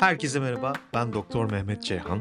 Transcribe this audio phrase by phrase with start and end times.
[0.00, 2.18] Herkese merhaba, ben Doktor Mehmet Ceyhan.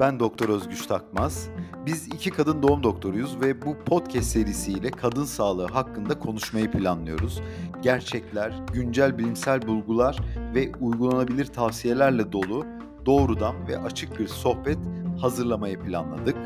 [0.00, 1.48] Ben Doktor Özgüç Takmaz.
[1.86, 7.42] Biz iki kadın doğum doktoruyuz ve bu podcast serisiyle kadın sağlığı hakkında konuşmayı planlıyoruz.
[7.82, 10.18] Gerçekler, güncel bilimsel bulgular
[10.54, 12.66] ve uygulanabilir tavsiyelerle dolu
[13.06, 14.78] doğrudan ve açık bir sohbet
[15.20, 16.36] hazırlamayı planladık.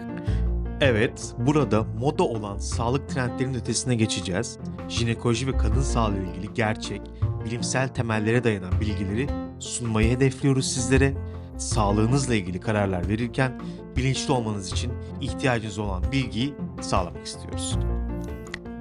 [0.80, 4.58] Evet, burada moda olan sağlık trendlerinin ötesine geçeceğiz.
[4.88, 7.02] Jinekoloji ve kadın sağlığı ile ilgili gerçek,
[7.44, 9.26] bilimsel temellere dayanan bilgileri
[9.58, 11.14] sunmayı hedefliyoruz sizlere.
[11.56, 13.60] Sağlığınızla ilgili kararlar verirken
[13.96, 17.78] bilinçli olmanız için ihtiyacınız olan bilgiyi sağlamak istiyoruz.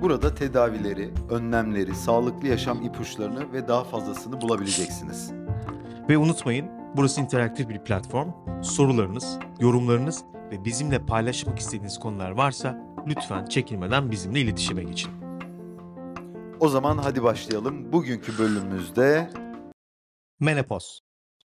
[0.01, 5.31] Burada tedavileri, önlemleri, sağlıklı yaşam ipuçlarını ve daha fazlasını bulabileceksiniz.
[6.09, 8.61] Ve unutmayın, burası interaktif bir platform.
[8.63, 15.11] Sorularınız, yorumlarınız ve bizimle paylaşmak istediğiniz konular varsa lütfen çekinmeden bizimle iletişime geçin.
[16.59, 17.93] O zaman hadi başlayalım.
[17.93, 19.29] Bugünkü bölümümüzde
[20.39, 21.01] Menopoz,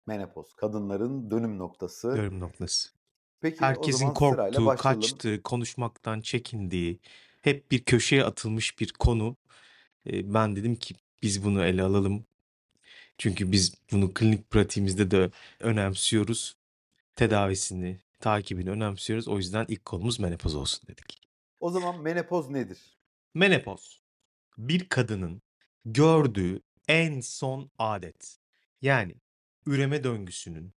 [0.07, 2.13] menopoz, kadınların dönüm noktası.
[2.15, 2.89] görüm noktası.
[3.41, 6.99] Peki Herkesin korktuğu, kaçtığı, konuşmaktan çekindiği,
[7.41, 9.35] hep bir köşeye atılmış bir konu.
[10.07, 12.25] Ee, Ben dedim ki biz bunu ele alalım.
[13.19, 16.57] Çünkü biz bunu klinik pratiğimizde de önemsiyoruz.
[17.15, 19.27] Tedavisini, takibini önemsiyoruz.
[19.27, 21.29] O yüzden ilk konumuz menopoz olsun dedik.
[21.59, 22.77] O zaman menopoz nedir?
[23.33, 24.01] Menopoz,
[24.57, 25.41] bir kadının
[25.85, 28.39] gördüğü en son adet.
[28.81, 29.15] Yani
[29.65, 30.73] üreme döngüsünün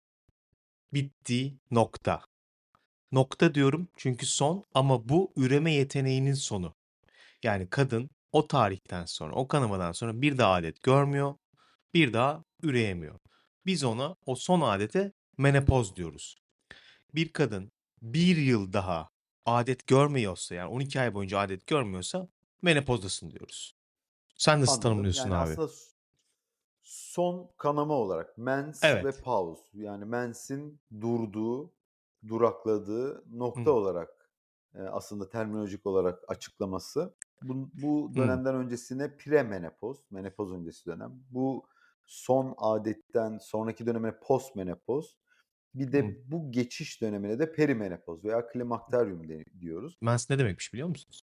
[0.95, 2.23] bittiği nokta.
[3.13, 6.75] Nokta diyorum çünkü son ama bu üreme yeteneğinin sonu.
[7.43, 11.35] Yani kadın o tarihten sonra, o kanamadan sonra bir daha adet görmüyor,
[11.95, 13.19] bir daha üreyemiyor.
[13.67, 16.37] Biz ona o son adete menopoz diyoruz.
[17.15, 19.09] Bir kadın bir yıl daha
[19.47, 22.29] adet görmüyorsa yani 12 ay boyunca adet görmüyorsa
[22.63, 23.75] menopozdasın diyoruz.
[24.37, 24.91] Sen nasıl Anladım.
[24.91, 25.51] tanımlıyorsun Yani abi?
[25.51, 25.71] aslında
[26.83, 29.05] son kanama olarak mens Evet.
[29.05, 31.73] ve pause yani mensin durduğu,
[32.29, 33.75] durakladığı nokta Hı.
[33.75, 34.31] olarak
[34.75, 37.15] e, aslında terminolojik olarak açıklaması.
[37.43, 38.17] Bu, bu Hı.
[38.17, 41.13] dönemden öncesine premenopoz, menopoz öncesi dönem.
[41.31, 41.65] Bu
[42.07, 45.17] son adetten sonraki dönemine postmenopoz.
[45.75, 49.23] Bir de bu geçiş dönemine de perimenopoz veya klimakteryum
[49.61, 49.99] diyoruz.
[50.01, 51.25] Mens ne demekmiş biliyor musunuz?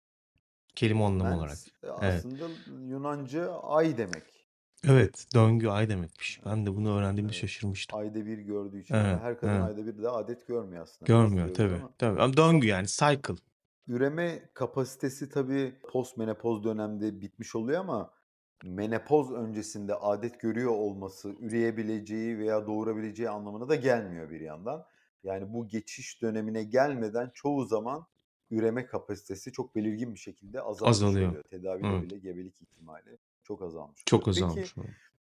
[0.74, 1.48] Kelime anlamı olarak.
[1.50, 2.24] Mens e, Evet.
[2.24, 2.48] aslında
[2.86, 4.22] Yunanca ay demek.
[4.88, 6.40] Evet, döngü ay demekmiş.
[6.46, 7.40] Ben de bunu öğrendiğimde Evet.
[7.40, 7.98] şaşırmıştım.
[7.98, 9.62] Ayda bir gördüğü için Evet, her kadın evet.
[9.62, 11.12] ayda bir de adet görmüyor aslında.
[11.12, 11.74] Görmüyor tabii.
[11.74, 12.20] ama Tabii.
[12.22, 13.34] Ama döngü yani cycle.
[13.88, 18.10] üreme kapasitesi tabii postmenopoz dönemde bitmiş oluyor ama
[18.64, 24.84] menopoz öncesinde adet görüyor olması üreyebileceği veya doğurabileceği anlamına da gelmiyor bir yandan.
[25.24, 28.06] Yani bu geçiş dönemine gelmeden çoğu zaman
[28.50, 31.28] üreme kapasitesi çok belirgin bir şekilde azalmış Azalıyor.
[31.28, 31.42] oluyor.
[31.44, 32.02] Tedaviyle Evet.
[32.02, 34.46] bile gebelik ihtimali çok azalmış Çok oluyor.
[34.46, 34.74] azalmış.
[34.74, 34.88] Peki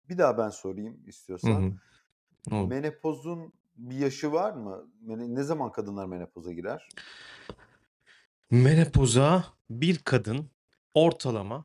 [0.08, 1.62] bir daha ben sorayım Hı istiyorsan.
[1.62, 1.72] hı.
[2.56, 2.68] Oldu.
[2.68, 4.90] Menopozun bir yaşı var mı?
[5.06, 6.88] Ne zaman kadınlar menopoza girer?
[8.50, 10.50] Menopoza bir kadın
[10.94, 11.64] ortalama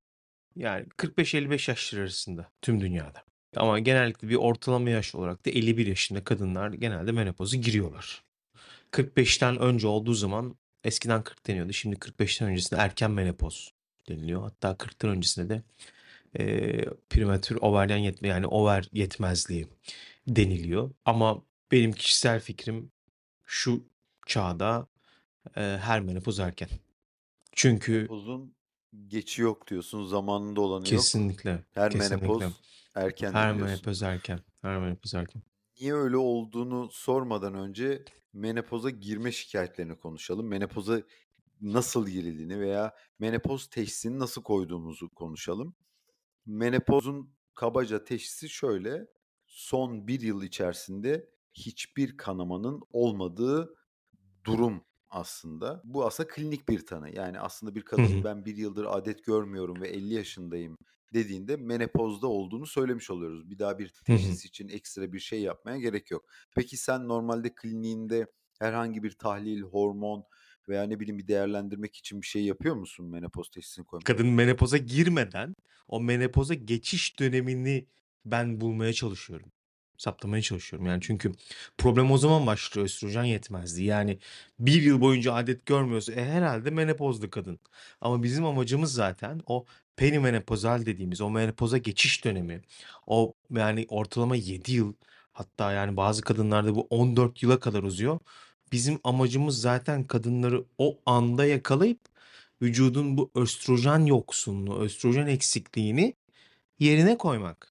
[0.56, 3.24] yani 45-55 yaşları arasında tüm dünyada.
[3.56, 8.24] Ama genellikle bir ortalama yaş olarak da 51 yaşında kadınlar genelde menopoza giriyorlar.
[8.92, 11.74] 45'ten önce olduğu zaman eskiden 40 deniyordu.
[11.74, 13.74] Şimdi 45'ten öncesinde erken menopoz
[14.10, 14.42] deniliyor.
[14.42, 15.64] Hatta 40'tan öncesinde de
[16.40, 19.68] e, prematür overden yetme yani over yetmezliği
[20.28, 20.92] deniliyor.
[21.06, 22.92] Ama benim kişisel fikrim
[23.46, 23.84] şu
[24.28, 24.88] çağda
[25.58, 26.70] e, her menopoz erken.
[27.52, 28.54] Çünkü Menopozun
[29.08, 30.88] geçi yok diyorsun, zamanında olanı yok.
[30.88, 32.62] kesinlikle, Her kesinlikle menopoz
[32.96, 33.66] erken her diyorsun.
[33.74, 34.40] menopoz erken.
[34.62, 35.42] Her menopoz erken.
[35.80, 40.48] Niye öyle olduğunu sormadan önce menopoza girme şikayetlerini konuşalım.
[40.48, 41.02] Menopoza
[41.62, 45.76] nasıl girildiğini veya menopoz teşhisini nasıl koyduğumuzu konuşalım.
[46.46, 49.08] Menopozun kabaca teşhisi şöyle.
[49.48, 53.76] Son bir yıl içerisinde hiçbir kanamanın olmadığı
[54.46, 55.82] durum aslında.
[55.84, 57.16] Bu aslında klinik bir tanı.
[57.16, 60.78] Yani aslında bir kadın ben bir yıldır adet görmüyorum ve 50 yaşındayım
[61.14, 63.50] dediğinde menopozda olduğunu söylemiş oluyoruz.
[63.50, 66.26] Bir daha bir teşhis için ekstra bir şey yapmaya gerek yok.
[66.56, 68.26] Peki sen normalde kliniğinde
[68.60, 70.24] herhangi bir tahlil, hormon
[70.70, 74.78] veya ne bileyim bir değerlendirmek için bir şey yapıyor musun menopoz teşhisini koymak Kadın menopoza
[74.78, 75.56] girmeden
[75.88, 77.88] o menopoza geçiş dönemini
[78.26, 79.52] ben bulmaya çalışıyorum.
[80.00, 80.88] Saptamaya çalışıyorum.
[80.88, 81.32] Yani çünkü
[81.78, 83.88] problem o zaman başlıyor östrojen yetmezliği.
[83.88, 84.20] Yani
[84.60, 87.60] bir yıl boyunca adet görmüyorsa e, herhalde menopozlu kadın.
[88.02, 89.66] Ama bizim amacımız zaten o
[89.98, 92.62] perimenopozal dediğimiz o menopoza geçiş dönemi.
[93.08, 94.94] O yani ortalama 7 yıl
[95.34, 98.20] hatta yani bazı kadınlarda bu 14 yıla kadar uzuyor.
[98.72, 102.00] Bizim amacımız zaten kadınları o anda yakalayıp
[102.62, 106.14] vücudun bu östrojen yoksunluğu, östrojen eksikliğini
[106.80, 107.69] yerine koymak.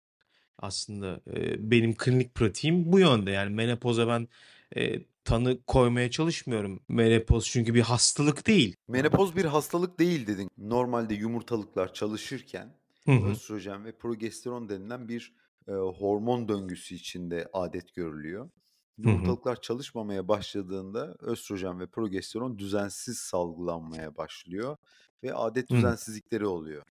[0.58, 3.30] Aslında e, benim klinik pratiğim bu yönde.
[3.30, 4.28] Yani menopoza ben
[4.76, 6.80] e, tanı koymaya çalışmıyorum.
[6.88, 8.76] Menopoz çünkü bir hastalık değil.
[8.88, 10.50] Menopoz bir hastalık değil dedin.
[10.58, 12.74] Normalde yumurtalıklar çalışırken
[13.04, 13.26] Hı hı.
[13.26, 15.32] östrojen ve progesteron denilen bir
[15.68, 18.50] e, hormon döngüsü içinde adet görülüyor.
[18.98, 24.76] Yumurtalıklar çalışmamaya başladığında östrojen ve progesteron düzensiz salgılanmaya başlıyor
[25.22, 25.74] ve adet Hı.
[25.74, 26.82] düzensizlikleri oluyor.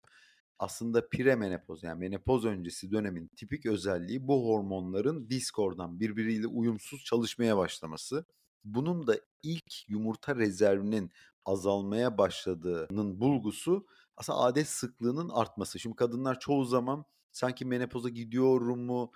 [0.58, 8.24] Aslında premenopoz yani menopoz öncesi dönemin tipik özelliği bu hormonların diskordan birbiriyle uyumsuz çalışmaya başlaması.
[8.64, 11.10] Bunun da ilk yumurta rezervinin
[11.44, 15.78] azalmaya başladığının bulgusu aslında adet sıklığının artması.
[15.78, 19.12] Şimdi kadınlar çoğu zaman sanki menopoza gidiyorum mu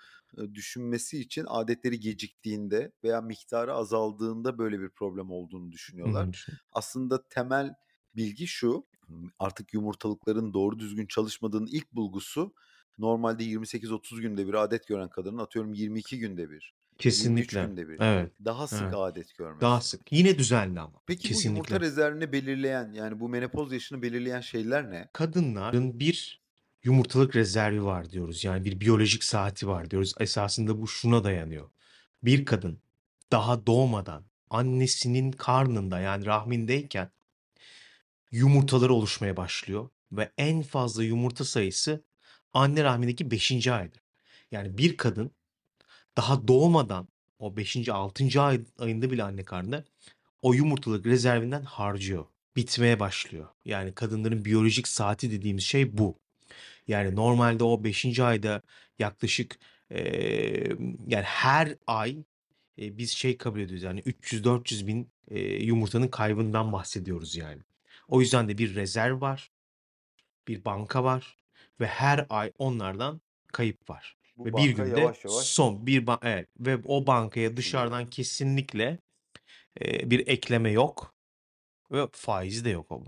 [0.54, 6.28] düşünmesi için adetleri geciktiğinde veya miktarı azaldığında böyle bir problem olduğunu düşünüyorlar.
[6.72, 7.74] Aslında temel
[8.16, 8.86] bilgi şu.
[9.38, 12.54] Artık yumurtalıkların doğru düzgün çalışmadığının ilk bulgusu
[12.98, 17.64] normalde 28-30 günde bir adet gören kadının atıyorum 22 günde bir, 23 Kesinlikle.
[17.64, 18.32] günde bir Evet.
[18.44, 18.94] daha sık Evet.
[18.96, 19.60] adet görmesi.
[19.60, 20.12] Daha sık.
[20.12, 20.92] Yine düzenli ama.
[21.06, 21.80] Peki bu yumurta Kesinlikle.
[21.80, 25.08] rezervini belirleyen yani bu menopoz yaşını belirleyen şeyler ne?
[25.12, 26.42] Kadınların bir
[26.84, 28.44] yumurtalık rezervi var diyoruz.
[28.44, 30.14] Yani bir biyolojik saati var diyoruz.
[30.20, 31.70] Esasında bu şuna dayanıyor.
[32.22, 32.78] Bir kadın
[33.32, 37.10] daha doğmadan annesinin karnında yani rahmindeyken
[38.32, 42.04] yumurtaları oluşmaya başlıyor ve en fazla yumurta sayısı
[42.52, 43.68] anne rahmindeki 5.
[43.68, 44.02] aydır.
[44.50, 45.30] Yani bir kadın
[46.16, 47.08] daha doğmadan
[47.38, 47.88] o 5.
[47.88, 48.42] 6.
[48.42, 49.84] ay, ayında bile anne karnında
[50.42, 52.24] o yumurtalık rezervinden harcıyor.
[52.56, 53.48] Bitmeye başlıyor.
[53.64, 56.18] Yani kadınların biyolojik saati dediğimiz şey bu.
[56.88, 58.20] Yani normalde o 5.
[58.20, 58.62] ayda
[58.98, 59.58] yaklaşık
[59.90, 60.76] eee,
[61.06, 62.16] yani her ay
[62.78, 67.62] e, biz şey kabul ediyoruz yani 300-400 bin e, yumurtanın kaybından bahsediyoruz yani.
[68.12, 69.50] O yüzden de bir rezerv var,
[70.48, 71.38] bir banka var
[71.80, 73.20] ve her ay onlardan
[73.52, 74.16] kayıp var.
[74.36, 78.98] Bu Ve bir günde yavaş yavaş son bir ba- evet ve o bankaya dışarıdan kesinlikle
[79.80, 81.14] e, bir ekleme yok
[81.92, 83.04] ve faizi de yok o.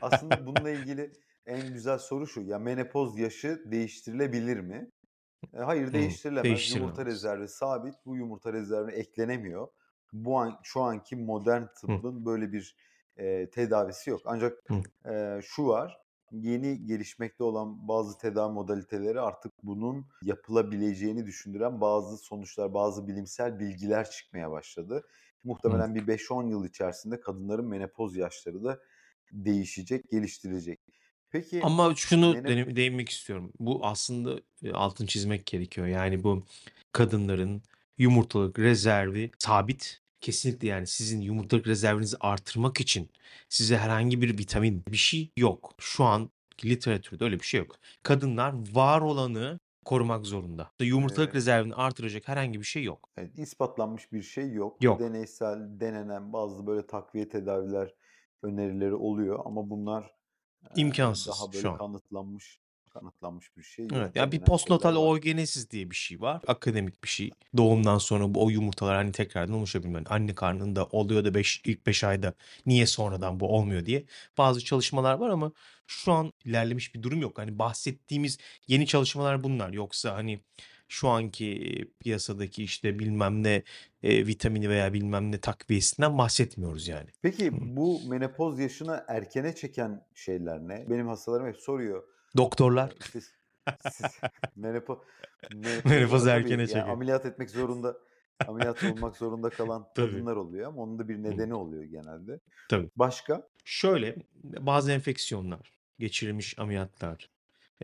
[0.00, 1.12] Aslında bununla ilgili
[1.46, 2.40] en güzel soru şu.
[2.40, 4.90] Ya menopoz yaşı değiştirilebilir mi?
[5.54, 6.44] E, hayır değiştirilemez.
[6.44, 7.06] Yumurta değiştirilemez.
[7.06, 7.94] rezervi sabit.
[8.06, 9.68] Bu yumurta rezervi eklenemiyor.
[10.12, 12.76] Bu an şu anki modern Hı, tıbbın böyle bir
[13.16, 14.20] e, tedavisi yok.
[14.24, 15.98] Ancak hı, e, şu var.
[16.32, 24.10] Yeni gelişmekte olan bazı tedavi modaliteleri artık bunun yapılabileceğini düşündüren bazı sonuçlar, bazı bilimsel bilgiler
[24.10, 25.06] çıkmaya başladı.
[25.66, 25.84] hı.
[25.84, 28.78] Muhtemelen bir 5-10 yıl içerisinde kadınların menopoz yaşları da
[29.32, 30.80] değişecek, geliştirecek.
[31.30, 33.52] Peki Ama şunu dene- değinmek istiyorum.
[33.60, 34.40] Bu aslında
[34.72, 35.86] altını çizmek gerekiyor.
[35.86, 36.44] Yani bu
[36.92, 37.62] kadınların
[37.98, 40.00] yumurtalık rezervi sabit.
[40.20, 43.10] Kesinlikle yani sizin yumurtalık rezervinizi artırmak için
[43.48, 45.74] size herhangi bir vitamin bir şey yok.
[45.78, 46.30] Şu an
[46.64, 47.76] literatürde öyle bir şey yok.
[48.02, 50.70] Kadınlar var olanı korumak zorunda.
[50.80, 53.10] Yumurtalık e, rezervini artıracak herhangi bir şey yok.
[53.16, 54.84] Evet, ispatlanmış bir şey yok.
[54.84, 55.00] Yok.
[55.00, 57.94] Deneysel denenen bazı böyle takviye tedaviler
[58.42, 60.10] önerileri oluyor ama bunlar
[60.76, 61.78] İmkansız daha şu böyle an.
[61.78, 62.60] kanıtlanmış
[63.00, 64.06] kanıtlanmış bir şey Evet.
[64.06, 64.16] yok.
[64.16, 64.96] Ya bir postnatal var.
[64.96, 66.42] oogenesis diye bir şey var.
[66.46, 67.30] Akademik bir şey.
[67.56, 70.04] Doğumdan sonra bu o yumurtalar hani tekrardan oluşabilmeli.
[70.08, 72.34] Anne karnında oluyor da beş, ilk 5 ayda
[72.66, 74.04] niye sonradan bu olmuyor diye
[74.38, 75.52] bazı çalışmalar var ama
[75.86, 77.38] şu an ilerlemiş bir durum yok.
[77.38, 79.72] Hani bahsettiğimiz yeni çalışmalar bunlar.
[79.72, 80.40] Yoksa hani
[80.88, 83.62] şu anki piyasadaki işte bilmem ne
[84.02, 87.08] e, vitamini veya bilmem ne takviyesinden bahsetmiyoruz yani.
[87.22, 90.90] Peki bu menopoz yaşını erkene çeken şeyler ne?
[90.90, 92.02] Benim hastalarım hep soruyor.
[92.36, 93.32] Doktorlar siz
[94.56, 95.04] menopo
[95.84, 96.88] menopoz erkene yani çekiyor.
[96.88, 97.96] ameliyat etmek zorunda
[98.46, 100.10] ameliyat olmak zorunda kalan Tabii.
[100.12, 102.40] kadınlar oluyor ama onun da bir nedeni oluyor genelde.
[102.68, 102.90] Tabii.
[102.96, 103.48] Başka?
[103.64, 107.30] Şöyle bazı enfeksiyonlar, geçirilmiş ameliyatlar,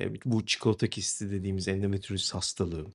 [0.00, 2.86] e, bu çikolata kisti dediğimiz endometriosis hastalığı,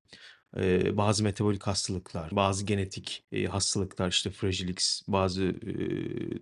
[0.58, 5.74] e, bazı metabolik hastalıklar, bazı genetik e, hastalıklar işte Fragile X, bazı e,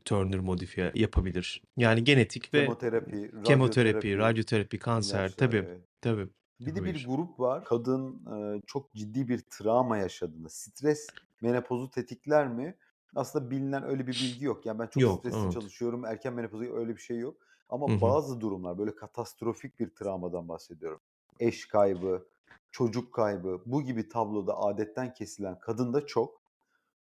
[0.06, 1.64] Turner modifiye yapabilir.
[1.78, 5.82] Yani genetik ve Kemoterapi, kemoterapi, radyoterapi, kanser tabii evet.
[6.02, 6.28] tabii
[6.60, 7.64] Bir de bir grup var.
[7.64, 11.08] Kadın e, çok ciddi bir travma yaşadığında stres
[11.42, 12.76] menopozu tetikler mi?
[13.16, 14.66] Aslında bilinen öyle bir bilgi yok.
[14.66, 15.54] Yani ben çok Yok, stresli evet.
[15.54, 16.06] çalışıyorum.
[16.06, 17.38] Erken menopozu öyle bir şey yok.
[17.70, 18.02] Ama hı.
[18.02, 21.00] bazı durumlar böyle katastrofik bir travmadan bahsediyorum.
[21.40, 22.26] Eş kaybı,
[22.72, 26.42] çocuk kaybı bu gibi tabloda adetten kesilen kadın da çok.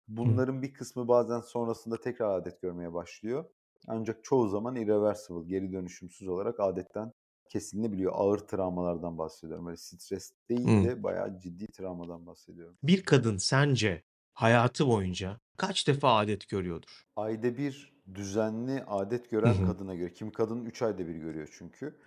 [0.08, 3.44] Bunların bir kısmı bazen sonrasında tekrar adet görmeye başlıyor.
[3.88, 7.12] Ancak çoğu zaman irreversible, geri dönüşümsüz olarak adetten
[7.48, 8.12] kesilebiliyor.
[8.16, 9.66] Ağır travmalardan bahsediyorum.
[9.66, 12.78] Öyle stres değil de bayağı ciddi travmadan bahsediyorum.
[12.82, 14.02] Bir kadın sence
[14.34, 17.04] hayatı boyunca kaç defa adet görüyordur?
[17.16, 21.98] Ayda bir düzenli adet gören kadına göre, kimi kadın 3 ayda bir görüyor çünkü.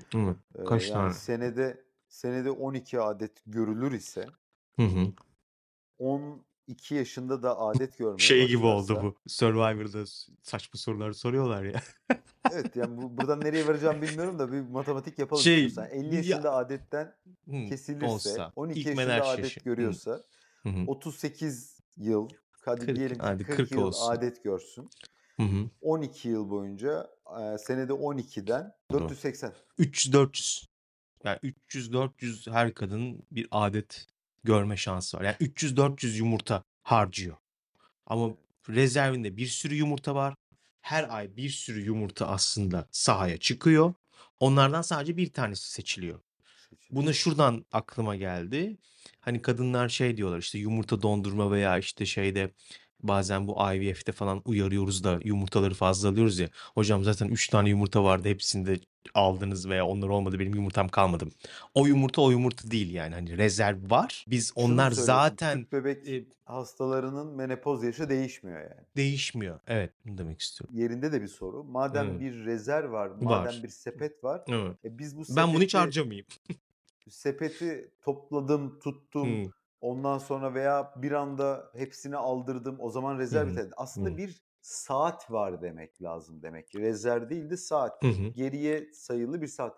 [0.56, 1.14] Eee, Kaç yani tane?
[1.14, 4.26] senede senede 12 adet görülür ise
[4.76, 5.08] Hı hı.
[6.00, 9.16] 12 yaşında da adet görmeye Şey gibi oldu bu.
[9.28, 10.06] Survivor'da
[10.42, 11.82] saçma sorular soruyorlar ya.
[12.54, 15.98] Evet, yani bu buradan nereye varacağımı bilmiyorum da bir matematik yapalım Şey, istiyorsan.
[15.98, 17.16] 50 bir ya yaşında adetten
[17.46, 18.52] Hımm, kesilirse, olsa.
[18.56, 19.60] 12 İlk yaşında adet yaşı.
[19.60, 20.24] Görüyorsa
[20.64, 20.84] Hı hı.
[20.88, 22.30] 38 yıl,
[22.66, 24.12] hadi 40 diyelim ki hadi 40 40 yıl olsun.
[24.12, 24.90] adet görsün.
[25.38, 25.70] Hı hı.
[25.82, 27.10] 12 yıl boyunca,
[27.60, 29.00] senede 12'den Doğru.
[29.02, 29.54] 480.
[29.80, 30.71] 300-400.
[31.26, 34.08] Yani 300-400 her kadının bir adet
[34.44, 35.24] görme şansı var.
[35.24, 37.38] Yani 300-400 yumurta harcıyor.
[38.06, 38.34] Ama
[38.70, 40.36] rezervinde bir sürü yumurta var.
[40.82, 43.94] Her ay bir sürü yumurta aslında sahaya çıkıyor.
[44.40, 46.20] Onlardan sadece bir tanesi seçiliyor.
[46.70, 47.04] Seçiliyor.
[47.04, 48.78] Buna şuradan aklıma geldi.
[49.20, 52.52] Hani kadınlar şey diyorlar işte yumurta dondurma veya işte şeyde
[53.04, 56.50] bazen bu IVF'te falan uyarıyoruz da yumurtaları fazla alıyoruz ya.
[56.76, 58.80] Hocam zaten 3 tane yumurta vardı hepsini de
[59.14, 61.26] aldınız veya onlar olmadı benim yumurtam kalmadı.
[61.74, 64.26] O yumurta o yumurta değil yani hani rezerv var.
[64.28, 68.82] Biz onlar zaten tüp bebek e, hastalarının menopoz yaşı değişmiyor yani.
[68.96, 69.60] değişmiyor.
[69.68, 70.76] Evet bunu demek istiyorum.
[70.78, 71.64] Yerinde de bir soru.
[71.64, 72.20] Madem Evet.
[72.22, 73.60] bir rezerv var, madem Var.
[73.64, 74.76] bir sepet var, Evet.
[74.86, 76.26] e biz bu Ben bunu hiç sepeti harcamayayım.
[77.10, 79.28] sepeti topladım, tuttum.
[79.44, 79.52] Hımm.
[79.82, 82.78] Ondan sonra veya bir anda hepsini aldırdım.
[82.80, 83.50] O zaman rezerv hı.
[83.50, 83.70] biter.
[83.78, 84.18] Aslında Hı.
[84.18, 86.80] bir saat var demek lazım demek ki.
[86.80, 87.94] Rezerv değil de saat.
[88.02, 88.34] Hı hı.
[88.34, 89.78] Geriye sayılı bir saat.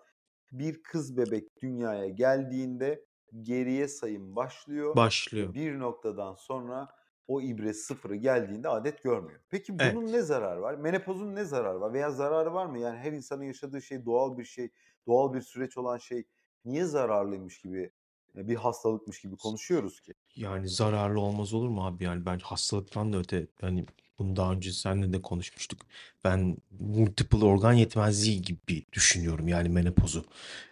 [0.52, 3.04] Bir kız bebek dünyaya geldiğinde
[3.42, 5.54] geriye sayım başlıyor Başlıyor.
[5.54, 6.88] bir noktadan sonra
[7.26, 9.40] o ibre sıfırı geldiğinde adet görmüyor.
[9.50, 10.12] Peki bunun Evet.
[10.12, 10.74] ne zararı var?
[10.74, 12.78] Menopozun ne zararı var veya zararı var mı?
[12.78, 14.70] Yani her insanın yaşadığı şey doğal bir şey,
[15.06, 16.24] doğal bir süreç olan şey
[16.64, 17.92] niye zararlıymış gibi,
[18.34, 20.14] bir hastalıkmış gibi konuşuyoruz ki?
[20.36, 22.04] Yani zararlı olmaz olur mu abi?
[22.04, 23.86] Yani ben hastalıktan da öte hani
[24.18, 25.80] bunu daha önce seninle de konuşmuştuk.
[26.24, 30.24] Ben multiple organ yetmezliği gibi düşünüyorum yani menopozu.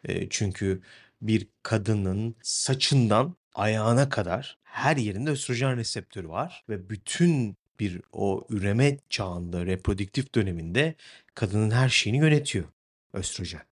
[0.09, 0.83] Eee, çünkü
[1.23, 8.99] bir kadının saçından ayağına kadar her yerinde östrojen reseptörü var ve bütün bir o üreme
[9.11, 10.95] çağında, reprodüktif döneminde
[11.35, 12.64] kadının her şeyini yönetiyor
[13.12, 13.62] östrojen.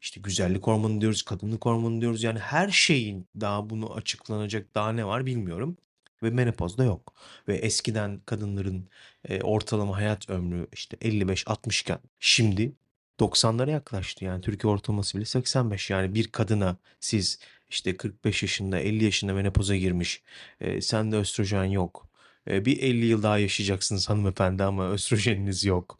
[0.00, 2.22] İşte güzellik hormonu diyoruz, kadınlık hormonu diyoruz.
[2.22, 5.76] Yani her şeyin daha bunu açıklanacak daha ne var bilmiyorum.
[6.22, 7.14] Ve menopozda yok.
[7.48, 8.88] Ve eskiden kadınların
[9.28, 12.72] e, ortalama hayat ömrü işte 55-60 iken şimdi
[13.20, 14.24] 90'lara yaklaştı.
[14.24, 15.90] Yani Türkiye ortalaması bile 85.
[15.90, 17.38] Yani bir kadına siz
[17.70, 20.22] işte 45 yaşında 50 yaşında menopoza girmiş
[20.60, 22.08] e, sende östrojen yok.
[22.50, 25.98] E, bir 50 yıl daha yaşayacaksınız hanımefendi ama östrojeniniz yok.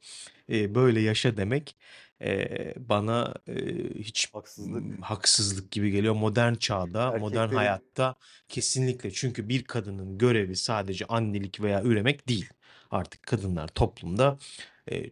[0.51, 1.77] E, böyle yaşa demek
[2.21, 5.01] Eee, bana, eee, hiç, Haksızlık.
[5.05, 6.15] haksızlık gibi geliyor.
[6.15, 8.15] Modern çağda, modern Erkeklerin hayatta
[8.49, 9.11] kesinlikle.
[9.11, 12.49] Çünkü bir kadının görevi sadece annelik veya üremek değil.
[12.91, 14.39] Artık kadınlar toplumda,
[14.91, 15.11] eee,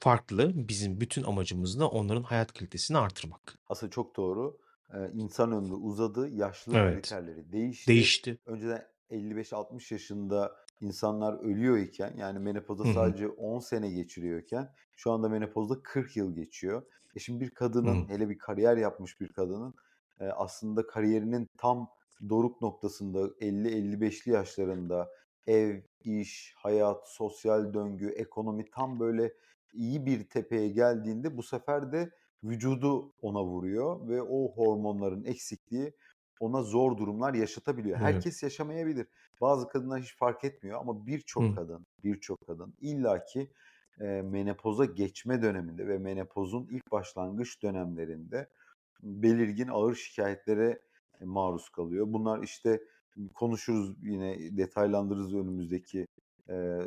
[0.00, 0.52] farklı.
[0.54, 3.58] Bizim bütün amacımız da onların hayat kalitesini artırmak.
[3.68, 4.58] Aslında çok doğru.
[4.94, 6.94] Eee, insan ömrü uzadı, yaşlılık Evet.
[6.94, 7.88] kriterleri değişti.
[7.92, 8.38] Değişti.
[8.46, 12.38] Önceden 55-60 yaşında insanlar ölüyor iken, yani
[12.88, 12.88] hı.
[12.88, 16.82] sadece 10 sene geçiriyorken şu anda menopozda 40 yıl geçiyor.
[17.14, 19.74] E, şimdi bir kadının, hele bir kariyer yapmış bir kadının,
[20.20, 21.90] eee, aslında kariyerinin tam
[22.28, 25.08] doruk noktasında 50-55'li yaşlarında
[25.46, 29.32] ev, iş, hayat, sosyal döngü, ekonomi tam böyle
[29.72, 32.10] iyi bir tepeye geldiğinde bu sefer de
[32.44, 35.92] vücudu ona vuruyor ve o hormonların eksikliği
[36.40, 37.98] ona zor durumlar yaşatabiliyor.
[37.98, 38.24] Evet.
[38.24, 39.06] Herkes yaşamayabilir.
[39.40, 43.52] Bazı kadınlar hiç fark etmiyor ama birçok kadın, birçok kadın illaki,
[44.00, 48.50] eee, menopoza geçme döneminde ve menopozun ilk başlangıç dönemlerinde
[49.02, 50.82] belirgin ağır şikayetlere
[51.20, 52.06] maruz kalıyor.
[52.08, 52.82] Bunlar işte
[53.34, 56.06] konuşuruz yine detaylandırırız önümüzdeki,
[56.48, 56.80] eee,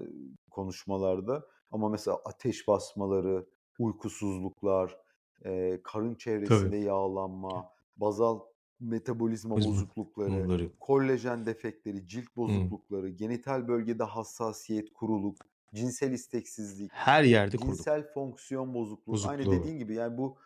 [0.52, 3.48] konuşmalarda ama mesela ateş basmaları,
[3.80, 4.98] uykusuzluklar,
[5.46, 6.72] eee, karın Tabii.
[6.72, 8.40] çevresinde yağlanma, bazal
[8.80, 12.36] metabolizma bozuklukları, bunları kollajen defektleri, cilt Hı.
[12.38, 15.38] bozuklukları, genital bölgede hassasiyet, kuruluk,
[15.74, 19.52] cinsel isteksizlik, Her yerde cinsel fonksiyon bozukluğu, aynı Bozukluğu.
[19.52, 20.38] dediğin gibi yani bu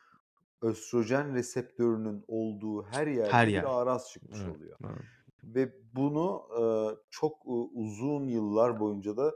[0.62, 3.64] östrojen reseptörünün olduğu her Her yerde bir yer.
[3.64, 4.98] ağraz çıkmış Evet, oluyor evet.
[5.44, 6.44] ve bunu,
[7.10, 7.38] çok,
[7.74, 9.36] uzun yıllar boyunca da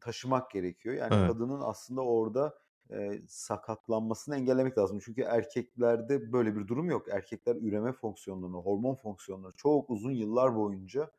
[0.00, 0.94] taşımak gerekiyor.
[0.94, 1.28] Yani Evet.
[1.28, 2.58] kadının aslında orada,
[2.92, 4.98] eee, sakatlanmasını engellemek lazım.
[5.04, 7.08] Çünkü erkeklerde böyle bir durum yok.
[7.10, 11.10] Erkekler üreme fonksiyonlarını, hormon fonksiyonlarını çok uzun yıllar boyunca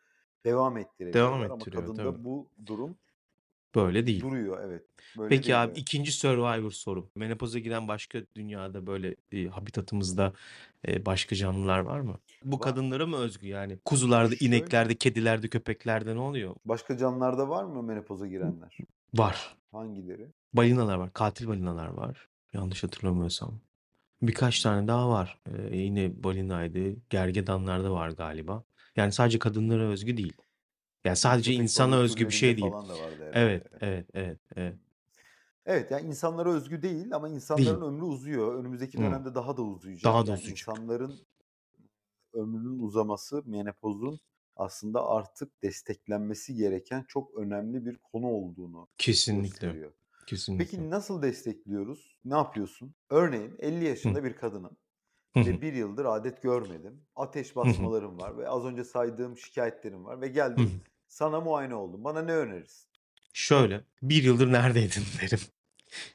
[0.46, 0.78] devam
[1.14, 2.16] Devam ettirebiliyorlar ama ettiriyor tabii.
[2.16, 2.98] kadında bu durum
[3.76, 4.24] Böyle değil.
[4.24, 4.64] duruyor.
[4.64, 4.88] Evet.
[5.16, 5.82] Böyle Peki değil, abi evet.
[5.82, 6.12] 2.
[6.12, 7.12] Survivor sorum.
[7.16, 10.34] Menopoza giren başka dünyada böyle, eee, habitatımızda,
[11.06, 12.20] başka canlılar var mı?
[12.44, 13.80] Bu Va kadınlara mı özgü yani?
[13.86, 16.56] Kuzularda, Şöyle ineklerde, kedilerde, köpeklerde ne oluyor?
[16.66, 18.86] Başka canlılarda var mı menopoza girenler?
[19.14, 19.58] Var.
[19.72, 20.32] Hangileri?
[20.54, 21.14] Balinalar var.
[21.14, 22.30] Katil balinalar var.
[22.54, 23.60] Yanlış hatırlamıyorsam.
[24.22, 25.40] Birkaç tane daha var.
[25.46, 26.96] Ee, yine balinaydı.
[27.10, 28.64] Gergedanlar da var galiba.
[28.96, 30.34] Yani sadece kadınlara özgü değil.
[31.06, 32.72] Yani sadece Köpek insana balığı özgü bir şey değil.
[32.72, 33.86] falan da vardı Evet, herhalde.
[33.86, 34.76] evet, evet, evet.
[35.66, 37.36] Evet, yani insanlara özgü değil ama Değil.
[37.36, 38.56] insanların ömrü uzuyor.
[38.56, 39.02] Önümüzdeki Hı.
[39.02, 40.04] dönemde daha da uzayacak.
[40.04, 40.52] Daha da Yani uzayacak.
[40.52, 41.20] insanların
[42.34, 44.20] ömrünün uzaması menopozun
[44.56, 49.68] aslında artık desteklenmesi gereken çok önemli bir konu olduğunu Kesinlikle.
[49.68, 49.92] gösteriyor.
[50.28, 50.66] Kesinlikle.
[50.66, 52.20] Peki nasıl destekliyoruz?
[52.26, 52.96] Ne yapıyorsun?
[53.10, 53.86] Örneğin 50 Hı.
[53.86, 54.34] yaşında bir
[55.34, 55.46] Hı hı.
[55.46, 57.02] ve bir yıldır adet görmedim.
[57.16, 62.04] Ateş basmalarım var ve az önce saydığım şikayetlerim var ve geldim sana muayene oldum.
[62.04, 62.88] Bana ne önerirsin?
[63.34, 65.40] Şöyle, bir yıldır neredeydin derim.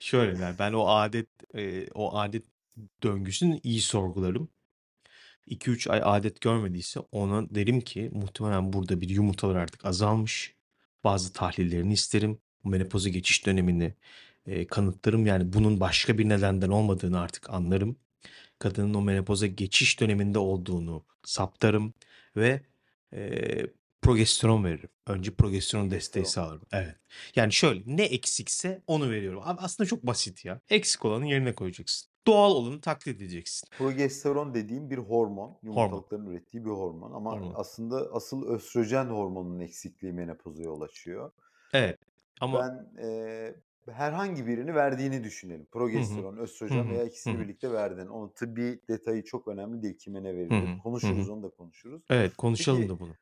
[0.01, 2.45] Şöyle der, ben o adet e, o adet
[3.03, 4.49] döngüsünü iyi sorgularım.
[5.49, 10.55] 2-3 ay adet görmediyse ona derim ki muhtemelen burada bir yumurtalar artık azalmış.
[11.05, 12.39] Bazı tahlillerini isterim.
[12.65, 13.95] Menopoza geçiş dönemini
[14.47, 15.27] e, kanıtlarım.
[15.27, 17.97] Yani bunun başka bir nedenden olmadığını artık anlarım.
[18.59, 21.95] Kadının o menopoza geçiş döneminde olduğunu saptarım
[22.37, 22.61] ve
[23.13, 23.67] e,
[24.03, 24.89] progesteron veririm.
[25.07, 26.67] Önce progesteron desteği sağlarım.
[26.73, 26.97] Evet.
[27.37, 29.43] Yani şöyle ne eksikse onu veriyorum.
[29.45, 30.61] Aslında çok basit ya.
[30.71, 32.16] Eksik olanı yerine koyacaksın.
[32.27, 33.69] Doğal olanı taklit edeceksin.
[33.77, 35.59] Progesteron dediğim bir hormon.
[35.67, 35.67] Hormon.
[35.69, 37.55] Yumurtalıkların ürettiği bir hormon ama Hormon.
[37.55, 41.33] aslında asıl östrojen hormonunun eksikliği menopoza yol açıyor.
[41.73, 41.99] Evet.
[42.41, 45.67] Ama Ben eee, herhangi birini verdiğini düşünelim.
[45.67, 46.89] Progesteron, Hı östrojen hı.
[46.91, 47.41] veya ikisini hı.
[47.41, 48.07] birlikte verdin.
[48.07, 49.99] Onun tıbbi detayı çok önemli değil.
[49.99, 50.71] Kime ne verilir?
[50.77, 52.03] Konuşuruz, onu da konuşuruz.
[52.11, 53.17] Evet, konuşalım Peki da bunu.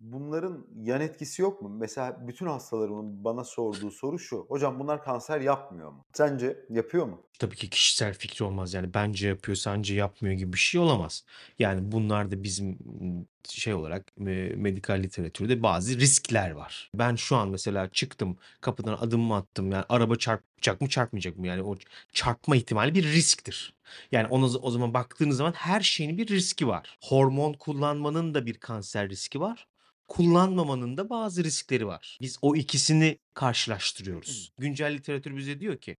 [0.00, 1.68] Bunların yan etkisi yok mu?
[1.68, 4.46] Mesela bütün hastalarımın bana sorduğu soru şu.
[4.48, 6.04] Hocam bunlar kanser yapmıyor mu?
[6.12, 7.22] Sence yapıyor mu?
[7.38, 8.74] Tabii ki kişisel fikri olmaz.
[8.74, 11.24] Yani bence yapıyor, sence yapmıyor gibi bir şey olamaz.
[11.58, 14.12] Yani bunlar da bizim m, şey olarak
[14.56, 16.90] medikal literatürde bazı riskler var.
[16.94, 19.72] Ben şu an mesela çıktım, kapıdan adımımı attım.
[19.72, 21.46] Yani araba çarpacak mı, çarpmayacak mı?
[21.46, 21.76] Yani o
[22.12, 23.74] çarpma ihtimali bir risktir.
[24.12, 26.98] Yani ona, o zaman baktığınız zaman her şeyin bir riski var.
[27.04, 29.66] Hormon kullanmanın da bir kanser riski var.
[30.08, 32.18] Kullanmamanın da bazı riskleri var.
[32.20, 34.52] Biz o ikisini karşılaştırıyoruz.
[34.58, 35.96] Güncel literatür bize diyor ki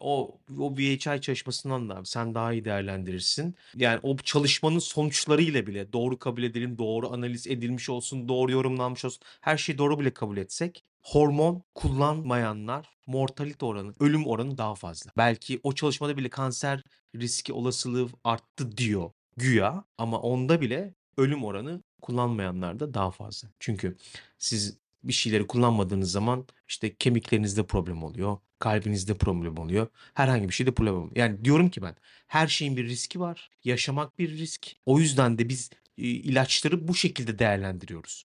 [0.00, 3.54] o o VHI çalışmasından da sen daha iyi değerlendirirsin.
[3.76, 9.22] Yani o çalışmanın sonuçlarıyla bile doğru kabul edelim, doğru analiz edilmiş olsun, doğru yorumlanmış olsun.
[9.40, 15.10] Her şeyi doğru bile kabul etsek hormon kullanmayanlar mortalite oranı, ölüm oranı daha fazla.
[15.16, 16.82] Belki o çalışmada bile kanser
[17.16, 23.48] riski olasılığı arttı diyor güya ama onda bile ölüm oranı kullanmayanlarda daha fazla.
[23.60, 23.96] Çünkü
[24.38, 30.74] siz bir şeyleri kullanmadığınız zaman işte kemiklerinizde problem oluyor, kalbinizde problem oluyor, herhangi bir şeyde
[30.74, 31.16] problem oluyor.
[31.16, 34.76] Yani diyorum ki ben her şeyin bir riski var, yaşamak bir risk.
[34.86, 38.26] O yüzden de biz ilaçları bu şekilde değerlendiriyoruz.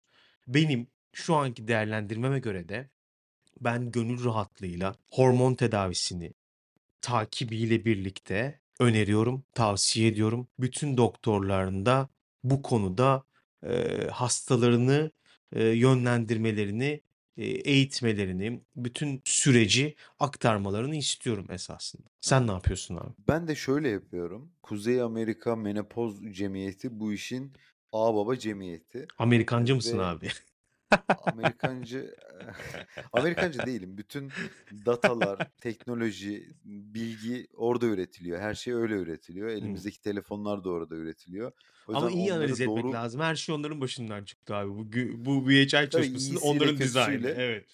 [0.49, 2.91] Benim şu anki değerlendirmeme göre de
[3.61, 6.33] ben gönül rahatlığıyla hormon tedavisini
[7.01, 10.49] takibiyle birlikte öneriyorum, tavsiye ediyorum.
[10.59, 12.09] Bütün doktorların da
[12.45, 13.25] bu konuda
[13.68, 15.11] e, hastalarını
[15.52, 17.00] e, yönlendirmelerini,
[17.37, 22.09] e, eğitmelerini, bütün süreci aktarmalarını istiyorum esasında.
[22.20, 23.12] Sen ne yapıyorsun abi?
[23.29, 24.52] Ben de şöyle yapıyorum.
[24.62, 27.52] Kuzey Amerika Menopoz Cemiyeti bu işin
[27.92, 30.29] ağababa cemiyeti Amerikancı mısın ve abi?
[31.16, 32.16] Amerikancı
[33.12, 33.99] Amerikancı değilim.
[33.99, 34.35] Bütün
[34.72, 38.40] datalar, teknoloji, bilgi orada üretiliyor.
[38.40, 39.49] Her şey öyle üretiliyor.
[39.49, 41.53] Elimizdeki telefonlar da orada üretiliyor.
[41.87, 43.20] O Ama yüzden iyi analiz onları etmek doğru lazım.
[43.20, 44.70] Her şey onların başından çıktı abi.
[44.70, 47.27] Bu, gü- bu VHI tabii iyisiyle onların dizaynı.
[47.27, 47.66] kötüsüyle Evet.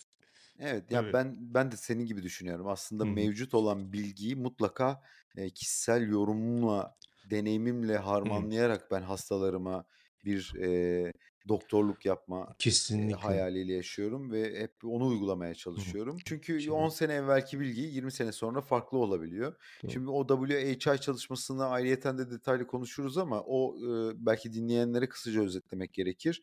[0.59, 1.12] Evet ya Tabii.
[1.12, 2.68] ben ben de senin gibi düşünüyorum.
[2.68, 3.31] Aslında Hı hı.
[3.31, 5.03] mevcut olan bilgiyi mutlaka
[5.37, 8.48] e, kişisel yorumumla, deneyimimle Hı.
[8.48, 9.85] harmanlayarak ben hastalarıma
[10.25, 11.12] bir e,
[11.48, 13.14] doktorluk yapma Kesinlikle.
[13.16, 15.59] hayaliyle yaşıyorum ve hep onu uygulamaya Hı hı.
[15.59, 16.18] çalışıyorum.
[16.24, 19.55] Çünkü Şimdi 10 sene evvelki bilgi 20 sene sonra farklı olabiliyor.
[19.83, 19.92] doğru.
[19.92, 25.92] Şimdi o WHI çalışmasını ayrıyeten de detaylı konuşuruz ama o e, belki dinleyenlere kısaca özetlemek
[25.94, 26.42] gerekir.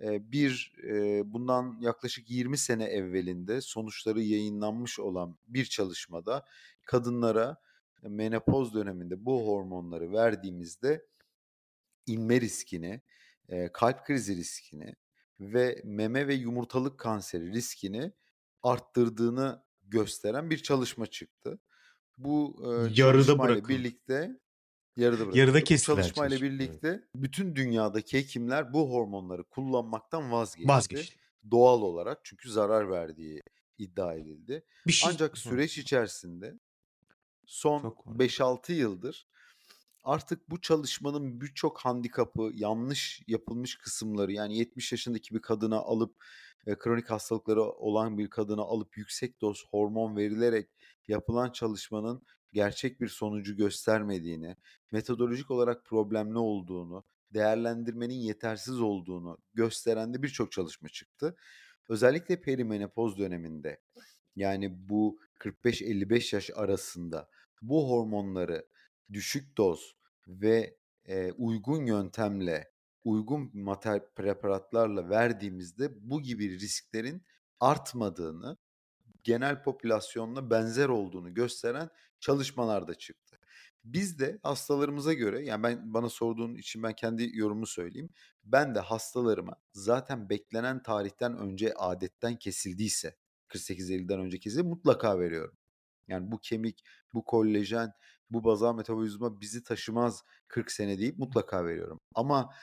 [0.00, 6.44] E, bir e, bundan yaklaşık 20 sene evvelinde sonuçları yayınlanmış olan bir çalışmada
[6.84, 7.56] kadınlara
[8.02, 11.06] menopoz döneminde bu hormonları verdiğimizde
[12.06, 13.00] inme riskini,
[13.48, 14.94] e, kalp krizi riskini
[15.40, 18.12] ve meme ve yumurtalık kanseri riskini
[18.62, 21.58] arttırdığını gösteren bir çalışma çıktı.
[22.18, 23.68] Bu e, Yarıda bırakıldı.
[23.68, 24.14] birlikte
[24.96, 25.60] yarıda Yarıda bırakıldı.
[25.60, 26.46] Bu kestiler çalışmayla çalışma.
[26.46, 26.60] Evet.
[26.60, 30.68] birlikte bütün dünyadaki hekimler bu hormonları kullanmaktan vazgeçti.
[30.68, 31.16] Vazgeçti.
[31.50, 33.42] Doğal olarak çünkü zarar verdiği
[33.78, 34.64] iddia edildi.
[34.86, 35.10] Bir şey...
[35.12, 36.58] Ancak süreç içerisinde
[37.46, 38.14] son Çok var.
[38.14, 39.28] 5-6 yıldır
[40.04, 46.24] artık bu çalışmanın birçok handikapı, yanlış yapılmış kısımları, yani 70 yaşındaki bir kadına alıp,
[46.78, 50.68] kronik hastalıkları olan bir kadına alıp yüksek doz hormon verilerek
[51.08, 54.56] yapılan çalışmanın gerçek bir sonucu göstermediğini,
[54.92, 61.36] metodolojik olarak problemli olduğunu, değerlendirmenin yetersiz olduğunu gösteren de birçok çalışma çıktı.
[61.88, 63.80] Özellikle perimenopoz döneminde,
[64.36, 67.28] yani bu 45-55 yaş arasında
[67.62, 68.66] bu hormonları
[69.12, 69.96] düşük doz
[70.28, 70.76] ve,
[71.08, 72.72] eee, uygun yöntemle,
[73.04, 77.22] uygun mater preparatlarla verdiğimizde bu gibi risklerin
[77.60, 78.56] artmadığını,
[79.24, 83.38] genel popülasyonla benzer olduğunu gösteren çalışmalar da çıktı.
[83.84, 88.10] Biz de hastalarımıza göre, yani ben bana sorduğun için ben kendi yorumumu söyleyeyim.
[88.44, 93.16] Ben de hastalarıma zaten beklenen tarihten önce adetten kesildiyse,
[93.48, 95.56] 48 Eylül'den önce kesildi, mutlaka veriyorum.
[96.08, 97.92] Yani bu kemik, bu kollajen,
[98.32, 102.00] bu bazal metabolizma bizi taşımaz 40 sene deyip mutlaka veriyorum.
[102.14, 102.54] Ama,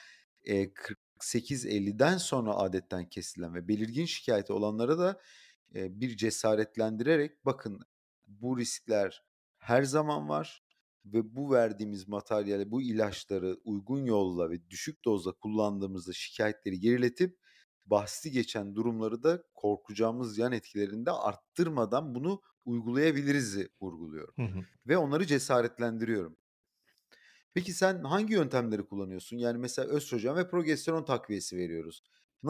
[0.45, 5.21] eee, 48-50'den sonra adetten kesilen ve belirgin şikâyeti olanlara da,
[5.75, 7.79] eee, bir cesaretlendirerek bakın
[8.27, 9.23] bu riskler
[9.57, 10.63] her zaman var
[11.05, 17.39] ve bu verdiğimiz materyali, bu ilaçları uygun yolla ve düşük dozda kullandığımızda şikâyetleri geriletip
[17.85, 24.65] bahsi geçen durumları da korkacağımız yan etkilerini de arttırmadan bunu uygulayabiliriz'i vurguluyorum Hı hı.
[24.87, 26.37] ve onları cesaretlendiriyorum.
[27.53, 29.37] Peki sen hangi yöntemleri kullanıyorsun?
[29.37, 32.01] Yani mesela östrojen ve progesteron takviyesi veriyoruz.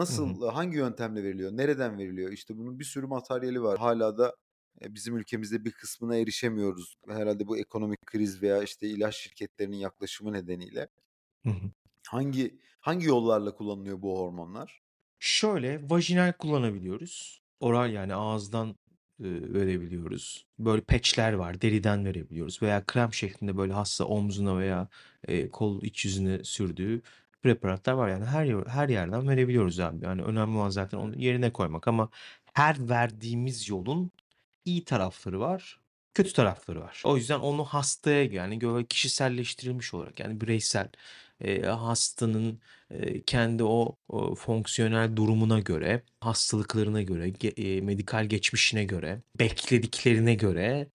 [0.08, 0.38] Hı hı.
[0.38, 1.52] Nasıl, hangi yöntemle veriliyor?
[1.52, 2.32] Nereden veriliyor?
[2.32, 3.78] İşte bunun bir sürü materyali var.
[3.78, 4.36] Hâlâ da,
[4.80, 6.94] eee, bizim ülkemizde bir kısmına erişemiyoruz.
[7.08, 10.88] Herhâlde bu ekonomik kriz veya işte ilaç şirketlerinin yaklaşımı nedeniyle.
[11.44, 11.70] Hı hı.
[12.08, 14.82] Hangi hangi yollarla kullanılıyor bu hormonlar?
[15.18, 17.42] Şöyle, vajinal kullanabiliyoruz.
[17.60, 18.76] Oral yani ağızdan,
[19.20, 20.46] verebiliyoruz.
[20.58, 24.88] Böyle patch'ler var, deriden verebiliyoruz veya krem şeklinde böyle hasta omzuna veya,
[25.28, 27.02] eee, kol iç yüzüne sürdüğü
[27.42, 28.08] preparatlar var.
[28.08, 30.04] Yani her her yerden verebiliyoruz abi.
[30.04, 32.08] Yani önemli olan zaten onu yerine koymak ama
[32.52, 34.10] her verdiğimiz yolun
[34.64, 35.80] iyi tarafları var,
[36.14, 37.02] kötü tarafları var.
[37.04, 40.88] O yüzden onu hastaya yani böyle kişiselleştirilmiş olarak yani bireysel,
[41.44, 48.84] eee, hastanın, eee, kendi o, o fonksiyonel durumuna göre, hastalıklarına göre, ge eee, medikal geçmişine
[48.84, 50.90] göre, beklediklerine göre,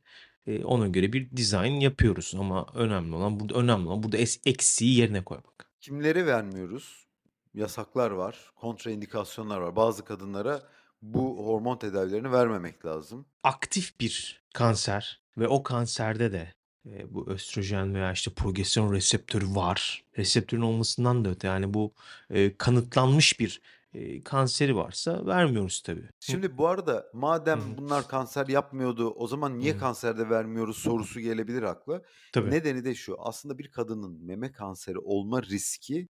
[0.48, 4.98] eee, ona göre bir dizayn yapıyoruz ama önemli olan burada önemli olan burada es eksiği
[5.00, 5.70] yerine koymak.
[5.82, 7.06] Kimlere vermiyoruz?
[7.54, 9.76] Yasaklar var, kontraindikasyonlar var.
[9.76, 10.62] Bazı kadınlara
[11.02, 13.26] bu hormon tedavilerini vermemek lazım.
[13.44, 16.54] Aktif bir kanser ve o kanserde de,
[16.86, 20.04] eee, bu östrojen veya işte progesteron reseptörü var.
[20.18, 21.94] Reseptörün olmasından da öte yani bu,
[22.30, 23.62] eee, kanıtlanmış bir,
[23.94, 26.10] eee, kanseri varsa vermiyoruz tabii.
[26.20, 29.78] Şimdi bu arada madem bunlar kanser yapmıyordu, o zaman niye hı.
[29.78, 32.02] kanserde vermiyoruz sorusu gelebilir akla.
[32.32, 32.52] Tabii.
[32.52, 36.10] Nedeni de şu, aslında bir kadının meme kanseri olma riski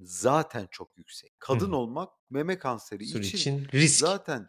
[0.00, 1.34] zaten çok yüksek.
[1.40, 1.72] Kadın hı.
[1.72, 3.98] olmak meme kanseri için için risk.
[4.00, 4.48] zaten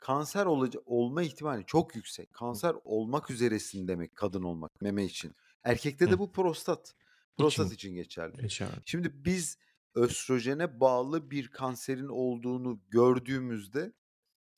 [0.00, 2.32] kanser olaca olma ihtimali çok yüksek.
[2.32, 5.34] Kanser olmak üzeresin demek kadın olmak meme için.
[5.64, 6.94] Erkekte de bu prostat.
[7.38, 8.42] Prostat İçin için geçerli.
[8.42, 8.82] geçerli.
[8.84, 9.58] Şimdi biz
[9.94, 13.92] östrojene bağlı bir kanserin olduğunu gördüğümüzde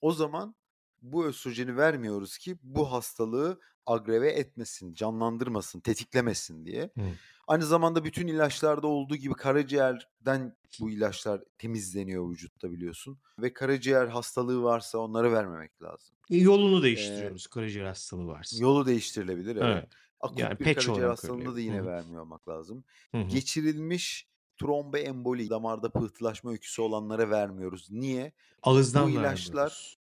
[0.01, 0.55] o zaman
[1.03, 6.91] bu östrojeni vermiyoruz ki bu hastalığı agrave etmesin, canlandırmasın, tetiklemesin diye.
[6.95, 7.03] Hı.
[7.49, 14.63] Aynı zamanda bütün ilaçlarda olduğu gibi karaciğerden bu ilaçlar temizleniyor vücutta biliyorsun ve karaciğer hastalığı
[14.63, 16.15] varsa onları vermemek lazım.
[16.31, 18.57] Yolunu Eee değiştiriyoruz karaciğer hastalığı varsa.
[18.63, 19.65] Yolu değiştirilebilir, evet.
[19.65, 19.89] Evet.
[20.37, 21.87] Yani Akut bir patch karaciğer hastalığında da yine hı.
[21.87, 22.85] vermiyor olmak lazım.
[23.13, 23.23] Hı hı.
[23.23, 27.91] Geçirilmiş tromboemboli, damarda pıhtılaşma öyküsü olanlara vermiyoruz.
[27.91, 28.33] Niye?
[28.65, 29.99] Bu Ağızdan ilaçlar vermiyoruz.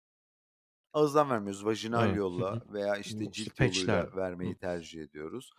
[0.92, 2.16] ağızdan vermiyoruz, vajinal Evet.
[2.16, 5.52] Yolla veya işte Bu cilt yoluyla vermeyi tercih ediyoruz.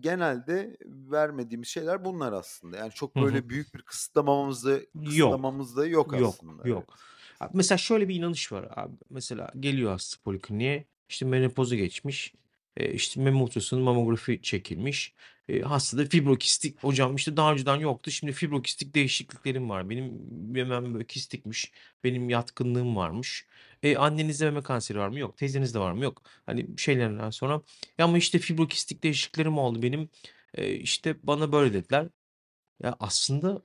[0.00, 2.76] Genelde vermediğimiz şeyler bunlar aslında.
[2.76, 4.84] Yani çok böyle büyük bir kısıtlamamız da Yok.
[5.06, 6.94] kısıtlamamız da yok Yok, aslında, yok.
[7.40, 8.96] Abi mesela şöyle bir inanış var abi.
[9.10, 12.34] Mesela geliyor hasta polikliniğe, işte menopozu geçmiş,
[12.80, 15.14] eee, işte meme ultrasonu, mamografi çekilmiş.
[15.48, 19.90] Eee, hastada fibrokistik, hocam işte daha önceden yoktu, şimdi fibrokistik değişikliklerim var.
[19.90, 20.12] Benim
[20.52, 21.72] memem böyle kistikmiş,
[22.04, 23.46] benim yatkınlığım varmış.
[23.82, 25.18] E, annenizde meme kanseri var mı?
[25.18, 25.36] Yok.
[25.38, 26.04] Teyzenizde var mı?
[26.04, 26.22] Yok.
[26.46, 27.62] Hani şeylerden sonra
[27.98, 30.08] ya ama işte fibrokistik değişikliklerim oldu benim.
[30.58, 32.08] Eee, işte bana böyle dediler.
[32.82, 33.62] Ya aslında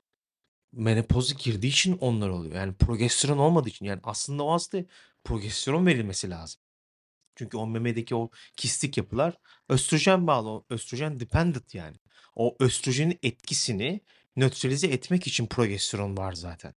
[0.73, 2.55] menopoza girdiği için onlar oluyor.
[2.55, 3.85] Yani progesteron olmadığı için.
[3.85, 4.85] Yani aslında o hastaya
[5.23, 6.61] progesteron verilmesi lazım.
[7.39, 9.37] Çünkü o memedeki o kistik yapılar
[9.69, 10.63] östrojen bağlı.
[10.69, 11.97] Östrojen dependent yani.
[12.35, 14.01] O östrojenin etkisini
[14.35, 16.73] nötralize etmek için progesteron var zaten.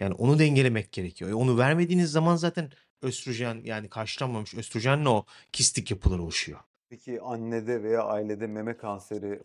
[0.00, 1.30] Yani onu dengelemek gerekiyor.
[1.30, 2.70] E, onu vermediğiniz zaman zaten
[3.02, 6.60] östrojen yani karşılanmamış östrojenle o kistik yapılar oluşuyor.
[6.88, 9.42] Peki annede veya ailede meme kanseri,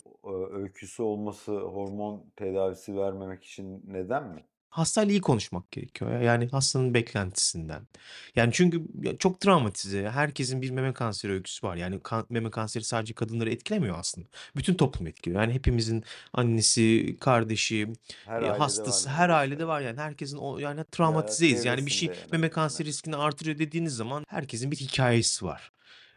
[0.51, 4.45] öyküsü olması hormon tedavisi vermemek için neden mi?
[4.71, 6.21] Hastayla iyi konuşmak gerekiyor ya.
[6.21, 7.87] Yani hastanın beklentisinden.
[8.35, 10.09] Yani çünkü ya çok travmatize.
[10.09, 11.75] Herkesin bir meme kanseri öyküsü var.
[11.75, 14.27] Yani kan meme kanseri sadece kadınları etkilemiyor aslında.
[14.55, 15.41] Bütün toplumu etkiliyor.
[15.41, 16.03] Yani hepimizin
[16.33, 17.87] annesi, kardeşi,
[18.25, 19.33] Her eee, ailede var hastası her neredeyse.
[19.39, 19.99] ailede var yani.
[19.99, 21.65] Herkesin o yani Ya travmatizeyiz.
[21.65, 25.71] Yani bir şey çevresinde en meme kanseri riskini artırıyor dediğiniz zaman herkesin bir hikâyesi var.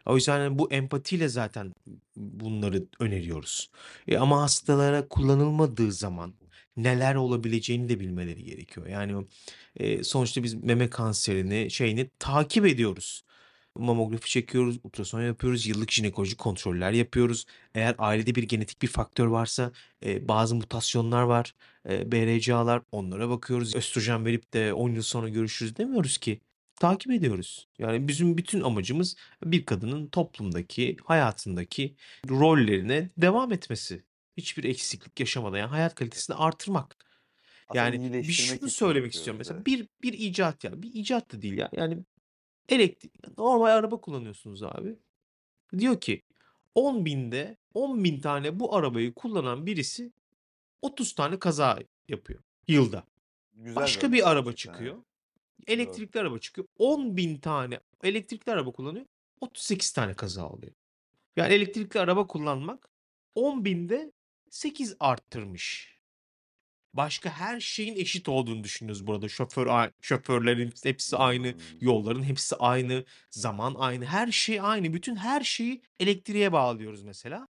[0.05, 1.73] O yüzden hani bu empatiyle zaten
[2.15, 3.69] bunları öneriyoruz.
[4.07, 6.33] E, ama hastalara kullanılmadığı zaman
[6.77, 8.87] neler olabileceğini de bilmeleri gerekiyor.
[8.87, 9.25] Yani
[9.79, 13.23] eee, sonuçta biz meme kanserini, şeyini takip ediyoruz.
[13.77, 17.45] Mamografi çekiyoruz, ultrason yapıyoruz, yıllık jinekolojik kontroller yapıyoruz.
[17.75, 19.71] Eğer ailede bir genetik bir faktör varsa,
[20.05, 21.55] eee, bazı mutasyonlar var,
[21.89, 23.75] eee, BRCA'lar onlara bakıyoruz.
[23.75, 26.41] Östrojen verip de 10 yıl sonra görüşürüz demiyoruz ki.
[26.79, 27.67] Takip ediyoruz.
[27.79, 31.95] Yani bizim bütün amacımız bir kadının toplumdaki, hayatındaki
[32.29, 34.03] rollerine devam etmesi.
[34.37, 36.97] Hiçbir eksiklik yaşamadan yani hayat kalitesini artırmak.
[37.67, 39.67] Aslında Yani bir şunu söylemek istiyorum mesela evet.
[39.67, 41.69] bir bir icat ya bir icat da değil ya.
[41.71, 41.97] Yani
[42.69, 44.95] elektrik normal araba kullanıyorsunuz abi.
[45.77, 46.21] Diyor ki
[46.75, 50.11] 10.000'de 10.000 tane bu arabayı kullanan birisi
[50.81, 53.03] 30 tane kaza yapıyor yılda.
[53.53, 54.95] Güzel Başka bir araba çıkıyor.
[54.95, 55.05] Doğru.
[55.67, 56.67] Elektrikli araba çıkıyor.
[56.79, 59.05] 10.000 tane elektrikli araba kullanıyor.
[59.41, 60.73] 38 tane kaza oluyor.
[61.35, 62.89] Yani elektrikli araba kullanmak
[63.35, 64.11] 10.000'de
[64.55, 65.95] 8 arttırmış.
[66.93, 69.29] Başka her şeyin eşit olduğunu düşünüyoruz burada.
[69.29, 71.57] Şoför şoförlerin hepsi aynı, Hımm.
[71.81, 74.93] yolların hepsi aynı, zaman aynı, her şey aynı.
[74.93, 77.47] Bütün her şeyi elektriğe bağlıyoruz mesela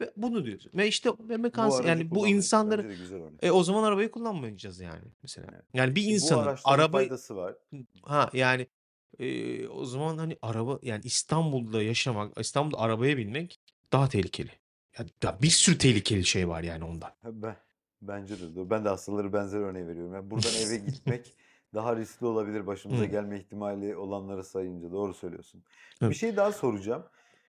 [0.00, 0.66] ve bunu diyoruz.
[0.74, 2.26] Ve işte meme Bu kanse aracı yani bu
[3.12, 3.44] örnek.
[3.44, 5.48] e, o zaman arabayı kullanmayacağız yani mesela.
[5.52, 5.64] Evet.
[5.74, 7.54] Yani bir E, bu insanın arabayı faydası var.
[8.02, 8.66] Ha, yani,
[9.18, 13.60] eee, o zaman, hani, araba yani İstanbul'da yaşamak, İstanbul'da arabaya binmek
[13.92, 14.63] daha tehlikeli.
[14.98, 17.10] Ya da bir sürü tehlikeli şey var yani ondan.
[17.22, 17.56] Ha, ben
[18.02, 18.70] bence de.
[18.70, 20.14] Ben de hastalara benzer örneği veriyorum.
[20.14, 21.36] Yani buradan eve gitmek
[21.74, 24.92] daha riskli olabilir başımıza gelme ihtimali olanları sayınca.
[24.92, 25.64] Doğru söylüyorsun.
[26.08, 26.16] Bir Evet.
[26.16, 27.04] şey daha soracağım.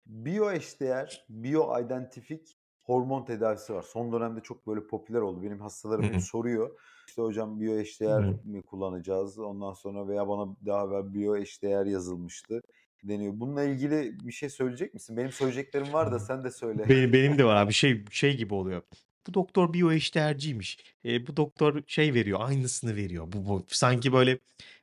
[0.05, 3.81] Biyoeşdeğer, biyoidentifik hormon tedavisi var.
[3.81, 5.43] Son dönemde çok böyle popüler oldu.
[5.43, 6.21] Benim hastalarım hı.
[6.21, 6.79] soruyor.
[7.07, 8.39] İşte hocam Hı biyoeşdeğer hı.
[8.43, 9.39] mi kullanacağız?
[9.39, 12.61] Ondan sonra veya bana daha evvel biyoeşdeğer yazılmıştı
[13.03, 13.33] deniyor.
[13.35, 15.17] Bununla ilgili bir şey söyleyecek misin?
[15.17, 16.89] Benim söyleyeceklerim var da sen de söyle.
[16.89, 17.73] Benim benim de var abi.
[17.73, 18.81] Şey şey gibi oluyor.
[19.27, 20.77] Bu doktor biyoeşdeğerciymiş.
[21.03, 23.27] Eee, bu doktor şey veriyor, aynısını veriyor.
[23.33, 24.39] Bu bu sanki böyle,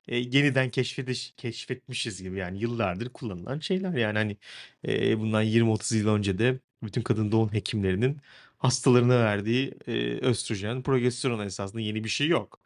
[0.08, 4.36] eee, yeniden keşfediş keşfetmişiz gibi yani yıllardır kullanılan şeyler yani hani,
[4.84, 8.18] eee, bundan 20-30 yıl önce de bütün kadın doğum hekimlerinin
[8.58, 12.60] hastalarına verdiği, eee, östrojen, progesteron esasında yeni bir şey yok.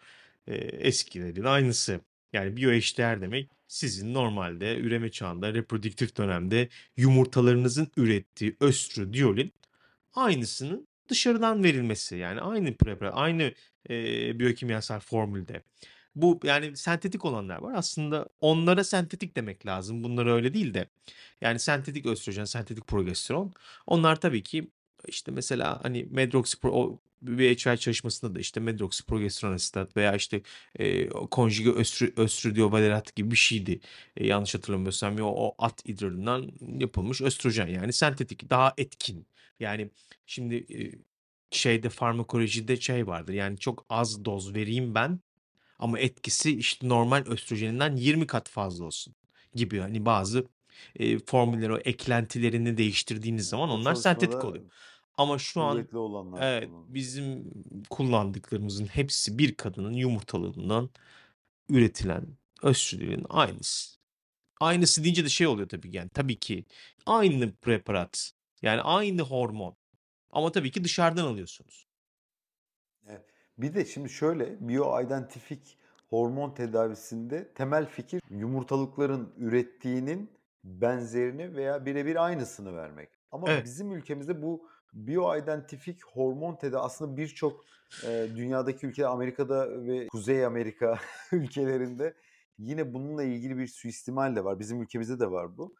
[0.48, 2.00] Eee, eskilerin aynısı.
[2.32, 9.52] Yani biyoeşdeğer demek sizin normalde üreme çağında, reprodüktif dönemde yumurtalarınızın ürettiği östradiolin
[10.14, 12.16] aynısının dışarıdan verilmesi.
[12.16, 13.52] Yani aynı preparat, aynı,
[13.88, 15.62] eee, biyokimyasal formülde.
[16.14, 17.74] Bu yani sentetik olanlar var.
[17.76, 20.04] Aslında onlara sentetik demek lazım.
[20.04, 20.88] Bunlara öyle değil de.
[21.40, 23.52] Yani sentetik östrojen, sentetik progesteron.
[23.86, 24.70] Onlar tabii ki
[25.08, 30.42] işte mesela hani medroksipro o VHI çalışmasında da işte medroksiprogesteron asetat veya işte,
[30.78, 33.80] eee, konjüge östrü östradiolvarerat gibi bir şeydi.
[34.16, 35.16] Eee, yanlış hatırlamıyorsam.
[35.20, 39.26] O o at idrarından yapılmış östrojen yani sentetik, daha etkin.
[39.60, 39.90] Yani
[40.26, 40.92] şimdi, eee,
[41.50, 43.32] şeyde farmakolojide şey vardır.
[43.32, 45.20] Yani çok az doz vereyim ben
[45.78, 49.14] ama etkisi işte normal östrojeninden 20 kat fazla olsun
[49.54, 49.78] gibi.
[49.80, 50.46] Hani bazı,
[50.98, 54.64] eee, formülleri, o eklentilerini değiştirdiğiniz zaman onlar sentetik oluyor.
[55.16, 57.52] Ama şu an olanlar evet, bizim
[57.90, 60.90] kullandıklarımızın hepsi bir kadının yumurtalarından
[61.68, 62.26] üretilen
[62.62, 63.98] östrojinin aynısı.
[64.60, 66.64] Aynısı deyince de şey oluyor tabii yani tabii ki
[67.06, 69.76] aynı preparat, yani aynı hormon
[70.30, 71.86] ama tabii ki dışarıdan alıyorsunuz.
[73.08, 73.24] Evet.
[73.58, 75.78] Bir de şimdi şöyle, biyoidentifik
[76.10, 80.30] hormon tedavisinde temel fikir yumurtalıkların ürettiğinin
[80.64, 83.10] benzerini veya birebir aynısını vermek.
[83.30, 83.64] Ama Evet.
[83.64, 87.66] bizim ülkemizde bu biyoidentifik hormon tedavi aslında birçok,
[88.02, 90.98] eee, dünyadaki ülke Amerika'da ve Kuzey Amerika
[91.32, 92.16] ülkelerinde
[92.58, 94.58] yine bununla ilgili bir suistimal de var.
[94.58, 95.74] Bizim ülkemizde de var bu.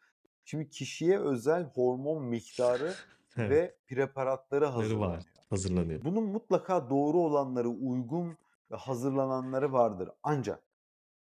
[0.45, 2.99] Şimdi kişiye özel hormon miktarı
[3.37, 3.63] Evet.
[3.63, 5.25] ve preparatları Ları var, hazırlanıyor.
[5.49, 6.01] hazırlanıyor.
[6.03, 8.37] Bunun mutlaka doğru olanları, uygun
[8.71, 10.09] ve hazırlananları vardır.
[10.23, 10.63] Ancak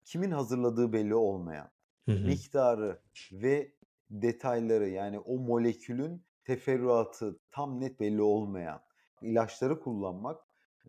[0.04, 1.72] kimin hazırladığı belli olmayan,
[2.08, 2.40] Hı hı.
[2.44, 3.72] miktarı ve
[4.10, 8.82] detayları yani o molekülün teferruatı tam net belli olmayan
[9.22, 10.42] ilaçları kullanmak,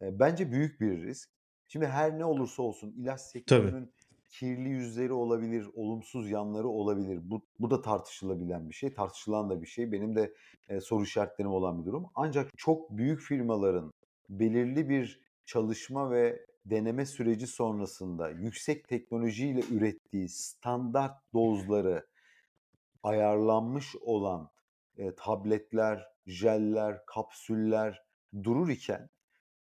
[0.03, 1.31] eee, bence büyük bir risk.
[1.69, 3.75] Şimdi her ne olursa olsun ilaç Tabii.
[3.75, 3.93] sektörünün
[4.31, 7.21] kirli yüzleri olabilir, olumsuz yanları olabilir.
[7.31, 9.93] Bu bu da tartışılabilen bir şey, tartışılan da bir şey.
[9.93, 10.35] Benim de,
[10.71, 12.07] eee, soru işaretlerim olan bir durum.
[12.15, 13.91] Ancak çok büyük firmaların
[14.29, 22.07] belirli bir çalışma ve deneme süreci sonrasında yüksek teknolojiyle ürettiği standart dozları
[23.03, 24.51] ayarlanmış olan,
[24.97, 28.05] eee, tabletler, jeller, kapsüller
[28.43, 29.11] durur iken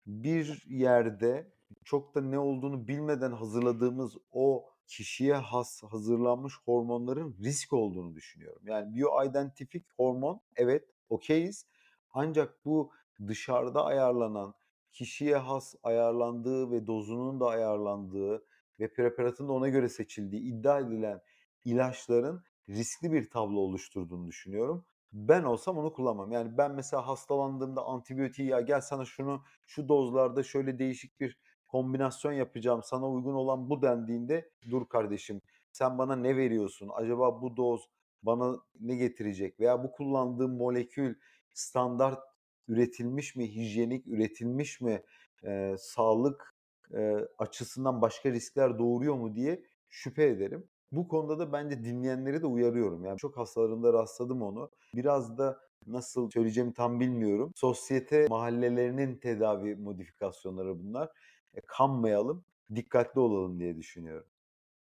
[0.06, 1.52] bir yerde
[1.84, 8.62] çok da ne olduğunu bilmeden hazırladığımız o kişiye has hazırlanmış hormonların risk olduğunu düşünüyorum.
[8.66, 11.66] Yani bioidentifik hormon evet, okayiz.
[12.12, 12.90] Ancak bu
[13.26, 14.54] dışarıda ayarlanan,
[14.92, 18.46] kişiye has ayarlandığı ve dozunun da ayarlandığı
[18.80, 21.20] ve preparatın da ona göre seçildiği iddia edilen
[21.64, 24.84] ilaçların riskli bir tablo oluşturduğunu düşünüyorum.
[25.12, 26.32] Ben olsam onu kullanmam.
[26.32, 32.32] Yani ben mesela hastalandığımda antibiyotiği ya gel sana şunu şu dozlarda şöyle değişik bir kombinasyon
[32.32, 36.90] yapacağım, sana uygun olan bu dendiğinde dur kardeşim sen bana ne veriyorsun?
[36.94, 37.90] Acaba bu doz
[38.22, 39.60] bana ne getirecek?
[39.60, 41.14] Veya bu kullandığım molekül
[41.54, 42.29] standart
[42.68, 45.02] üretilmiş mi, hijyenik üretilmiş mi,
[45.44, 46.54] eee, sağlık,
[46.92, 50.68] eee, açısından başka riskler doğuruyor mu diye şüphe ederim.
[50.92, 53.04] Bu konuda da bence dinleyenleri de uyarıyorum.
[53.04, 54.70] Yani çok hastalarımda rastladım onu.
[54.94, 57.52] Biraz da nasıl söyleyeceğimi tam bilmiyorum.
[57.56, 61.08] Sosyete mahallelerinin tedavi modifikasyonları bunlar.
[61.54, 62.44] E, kanmayalım,
[62.74, 64.26] dikkatli olalım diye düşünüyorum.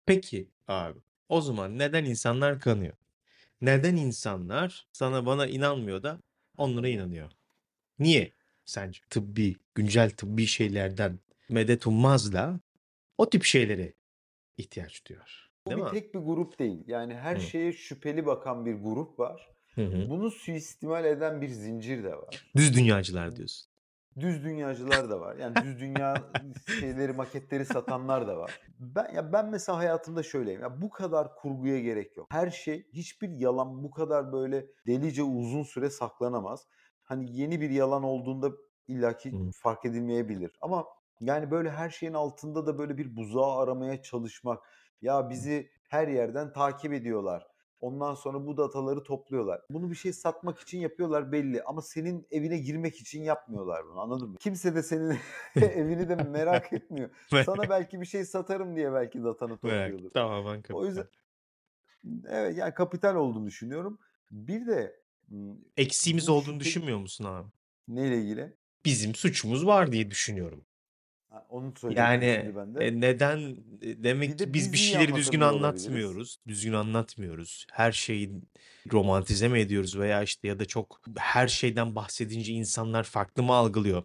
[0.07, 2.95] Peki abi, o zaman neden insanlar kanıyor?
[3.61, 6.21] Neden insanlar sana bana inanmıyor da
[6.59, 7.33] onlara inanıyor?
[7.99, 8.33] Niye
[8.65, 9.01] sence?
[9.11, 12.61] Tıbbi, güncel tıbbi şeylerden medet ummazla
[13.19, 13.93] o tip şeylere
[14.57, 15.51] ihtiyaç duyuyor.
[15.67, 15.91] Bu Değil bir mi?
[15.91, 16.85] tek bir grup değil.
[16.87, 17.41] Yani her Hı.
[17.41, 19.49] şeye şüpheli bakan bir grup var.
[19.75, 20.11] Hı hı.
[20.11, 22.51] Bunu suistimal eden bir zincir de var.
[22.57, 23.69] Düz dünyacılar diyorsun.
[24.21, 25.37] Düz dünyacılar da var.
[25.37, 26.23] Yani düz dünya
[26.81, 28.61] şeyleri, maketleri satanlar da var.
[28.79, 30.61] Ben ya ben mesela hayatımda şöyleyim.
[30.61, 32.27] Ya bu kadar kurguya gerek yok.
[32.31, 36.67] Her şey hiçbir yalan bu kadar böyle delice uzun süre saklanamaz.
[37.09, 38.53] Hani yeni bir yalan olduğunda
[38.89, 39.51] illaki Hı.
[39.55, 40.51] fark edilmeyebilir.
[40.61, 40.87] Ama
[41.21, 44.63] yani böyle her şeyin altında da böyle bir buzağı aramaya çalışmak.
[45.03, 47.47] Ya bizi her yerden takip ediyorlar.
[47.81, 49.61] Ondan sonra bu dataları topluyorlar.
[49.71, 54.29] Bunu bir şey satmak için yapıyorlar belli ama senin evine girmek için yapmıyorlar bunu anladın
[54.31, 54.37] mı?
[54.41, 55.19] Kimse de senin
[55.57, 57.11] evini de merak etmiyor.
[57.45, 60.11] Sana belki bir şey satarım diye belki datanı topluyordur.
[60.11, 60.85] Tamamen O kapital.
[60.87, 61.07] yüzden
[62.29, 63.99] evet yani kapital olduğunu düşünüyorum.
[64.31, 65.01] Bir de
[65.77, 67.49] Eksiğimiz olduğunu düşünmüyor musun abi?
[67.89, 68.57] neyle ilgili?
[68.85, 70.65] Bizim suçumuz var diye düşünüyorum.
[71.31, 72.81] Ha, onu Yani ben de.
[72.81, 73.39] e, neden
[73.83, 75.87] e, demek Bir de ki biz bir şeyleri düzgün anlatamıyor olabiliriz.
[75.87, 76.39] anlatmıyoruz.
[76.49, 77.67] Düzgün anlatmıyoruz.
[77.73, 78.33] Her şeyi
[78.93, 84.05] romantize mi ediyoruz veya işte ya da çok her şeyden bahsedince insanlar farklı mı algılıyor?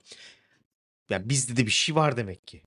[1.09, 2.63] Ya bizde de bir şey var demek ki.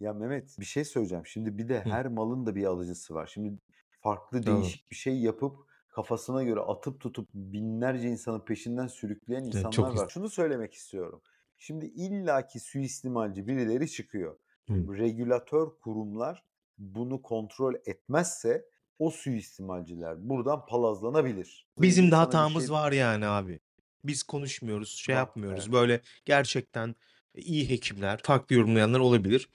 [0.00, 1.26] Ya Mehmet bir şey söyleyeceğim.
[1.26, 1.88] Şimdi bir de Hı.
[1.90, 3.26] her malın da bir alıcısı var.
[3.26, 3.58] Şimdi
[4.02, 9.72] farklı değişik bir şey yapıp kafasına göre atıp tutup binlerce insanın peşinden sürükleyen Evet, insanlar
[9.72, 10.08] çok var.
[10.08, 11.22] Şunu söylemek istiyorum.
[11.58, 14.38] Şimdi illaki suistimalci birileri çıkıyor.
[14.68, 14.98] Hı.
[14.98, 16.44] Regülatör kurumlar
[16.78, 18.64] bunu kontrol etmezse
[18.98, 21.66] o suistimalciler buradan palazlanabilir.
[21.78, 23.60] Bizim de hatamız şey var yani abi.
[24.04, 25.64] Biz konuşmuyoruz, şey yapmıyoruz.
[25.64, 25.72] Evet.
[25.72, 26.94] Böyle gerçekten
[27.34, 29.48] iyi hekimler, farklı yorumlayanlar olabilir.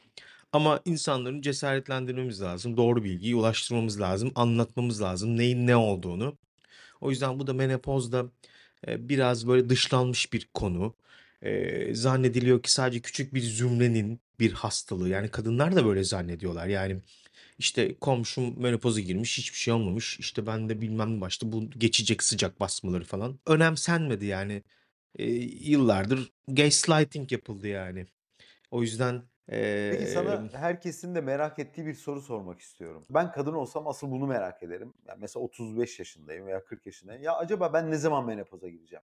[0.54, 2.78] Ama insanların cesaretlendirmemiz lazım.
[2.78, 4.32] Doğru bilgiyi ulaştırmamız lazım.
[4.36, 6.38] Anlatmamız lazım neyin ne olduğunu.
[7.02, 8.26] O yüzden bu da menopozda
[8.88, 10.96] biraz böyle dışlanmış bir konu.
[11.92, 15.10] Zannediliyor ki sadece küçük bir zümrenin bir hastalığı.
[15.10, 16.68] Yani kadınlar da böyle zannediyorlar.
[16.68, 17.02] Yani
[17.60, 20.20] işte komşum menopoza girmiş hiçbir şey olmamış.
[20.20, 23.40] İşte ben de bilmem ne başta bu geçecek sıcak basmaları falan.
[23.48, 24.64] Önemsenmedi yani.
[25.16, 25.26] E,
[25.70, 28.08] yıllardır gaslighting yapıldı yani.
[28.72, 33.04] O yüzden Peki sana herkesin de merak ettiği bir soru sormak istiyorum.
[33.10, 34.94] Ben kadın olsam asıl bunu merak ederim.
[35.08, 37.24] Yani mesela 35 yaşındayım veya 40 yaşındayım.
[37.24, 39.04] Ya acaba ben ne zaman menopoza gireceğim?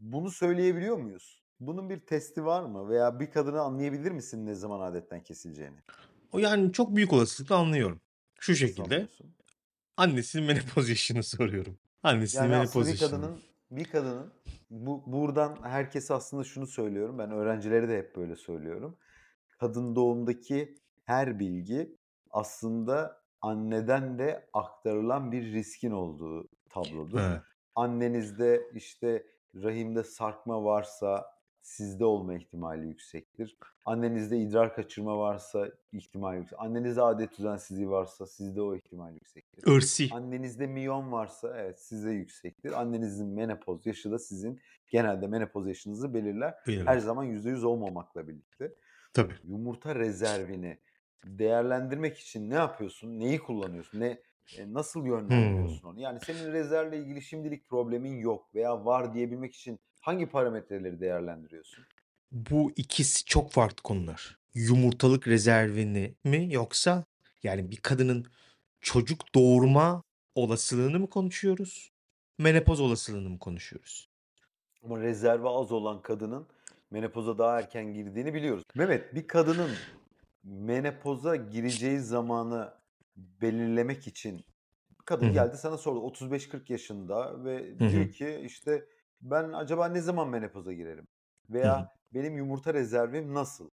[0.00, 1.42] Bunu söyleyebiliyor muyuz?
[1.60, 2.88] Bunun bir testi var mı?
[2.88, 5.78] Veya bir kadını anlayabilir misin ne zaman adetten kesileceğini?
[6.32, 8.00] o yani çok büyük olasılıkla anlıyorum.
[8.40, 9.34] Şu Nasıl şekilde anlıyorsun?
[9.96, 11.78] annesinin menopoz yaşını soruyorum.
[12.02, 13.10] Annesinin Yani menopoz yaşını.
[13.10, 14.32] kadının bir kadının
[14.70, 17.18] bu buradan herkese aslında şunu söylüyorum.
[17.18, 18.96] Ben öğrencilere de hep böyle söylüyorum.
[19.58, 21.96] Kadın doğumdaki her bilgi
[22.30, 27.20] aslında anneden de aktarılan bir riskin olduğu tablodur.
[27.20, 27.40] Evet.
[27.74, 33.56] Annenizde işte rahimde sarkma varsa sizde olma ihtimali yüksektir.
[33.84, 36.58] Annenizde idrar kaçırma varsa ihtimal yüksek.
[36.60, 39.72] Annenizde adet düzensizliği varsa sizde o ihtimal yüksektir.
[39.72, 40.08] Irsi.
[40.12, 42.80] Annenizde miyon varsa evet sizde yüksektir.
[42.80, 46.54] Annenizin menopoz yaşı da sizin genelde menopoz yaşınızı belirler.
[46.64, 46.98] Her Belirler.
[46.98, 48.74] zaman %100 olmamakla birlikte.
[49.12, 49.34] Tabii.
[49.44, 50.78] Yumurta rezervini
[51.24, 53.20] değerlendirmek için ne yapıyorsun?
[53.20, 54.00] Neyi kullanıyorsun?
[54.00, 54.18] Ne
[54.58, 56.00] eee, nasıl yönlendiriyorsun onu?
[56.00, 61.84] Yani senin rezervle ilgili şimdilik problemin yok veya var diyebilmek için hangi parametreleri değerlendiriyorsun?
[62.32, 64.38] Bu ikisi çok farklı konular.
[64.54, 67.04] Yumurtalık rezervini mi yoksa
[67.42, 68.26] yani bir kadının
[68.80, 70.02] çocuk doğurma
[70.34, 71.92] olasılığını mı konuşuyoruz?
[72.38, 74.08] Menopoz olasılığını mı konuşuyoruz?
[74.82, 76.46] Ama rezervi az olan kadının
[76.90, 78.64] menopoza daha erken girdiğini biliyoruz.
[78.74, 79.70] Mehmet, bir kadının
[80.44, 82.74] menopoza gireceği zamanı
[83.16, 84.44] belirlemek için
[85.04, 88.86] kadın geldi sana sordu 35-40 yaşında ve diyor ki işte
[89.20, 91.06] ben acaba ne zaman menopoza girerim?
[91.50, 93.70] Veya benim yumurta rezervim nasıl?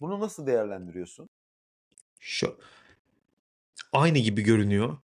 [0.00, 1.28] Bunu nasıl değerlendiriyorsun?
[2.20, 2.58] Şu
[3.92, 4.98] Aynı gibi görünüyor.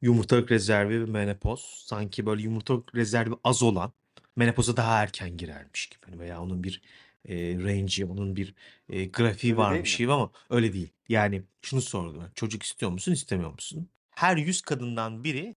[0.00, 1.84] Yumurtalık rezervi ve menopoz.
[1.86, 3.92] Sanki böyle yumurtalık rezervi az olan
[4.36, 6.82] menopoza daha erken girermiş gibi hani veya onun bir,
[7.24, 8.54] eee, range'i, onun bir,
[8.88, 10.92] eee, grafiği Öyle varmış gibi ama öyle değil.
[11.08, 15.54] Yani şunu sordular, "Çocuk istiyor musun, istemiyor musun?" Her 100 kadından biri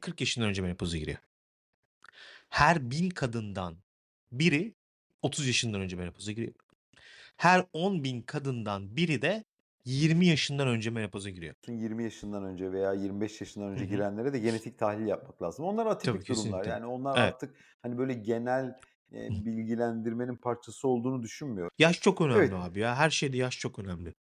[0.00, 1.18] 40 yaşından önce menopoza giriyor.
[2.48, 3.76] Her 1000 kadından
[4.32, 4.74] biri
[5.22, 6.54] 30 yaşından önce menopoza giriyor.
[7.36, 9.44] Her 10.000 kadından biri de
[9.84, 11.54] 20 yaşından önce menopoza giriyor.
[11.68, 15.64] 20 yaşından önce veya 25 yaşından önce girenlere de genetik tahlil yapmak lazım.
[15.64, 16.58] Onlar Tabii, atipik durumlar.
[16.58, 16.70] kesinlikle.
[16.70, 17.34] Yani onlar Evet.
[17.34, 18.74] artık hani böyle genel,
[19.12, 21.70] eee, bilgilendirmenin parçası olduğunu düşünmüyorum.
[21.78, 22.52] Yaş çok önemli Evet.
[22.54, 22.96] abi ya.
[22.96, 24.14] Her şeyde yaş çok önemli.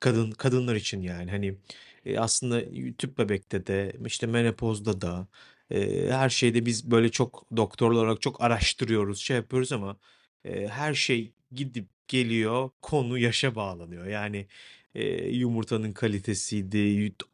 [0.00, 1.58] Kadın kadınlar için yani hani,
[2.04, 2.60] eee, aslında
[2.98, 5.28] tüp bebekte de, işte menopozda da,
[5.70, 9.96] eee, her şeyde biz böyle çok doktorlar olarak çok araştırıyoruz, şey yapıyoruz ama,
[10.44, 14.06] her şey gidip geliyor, konu yaşa bağlanıyor.
[14.06, 14.46] Yani,
[14.94, 16.78] eee, yumurtanın kalitesiydi,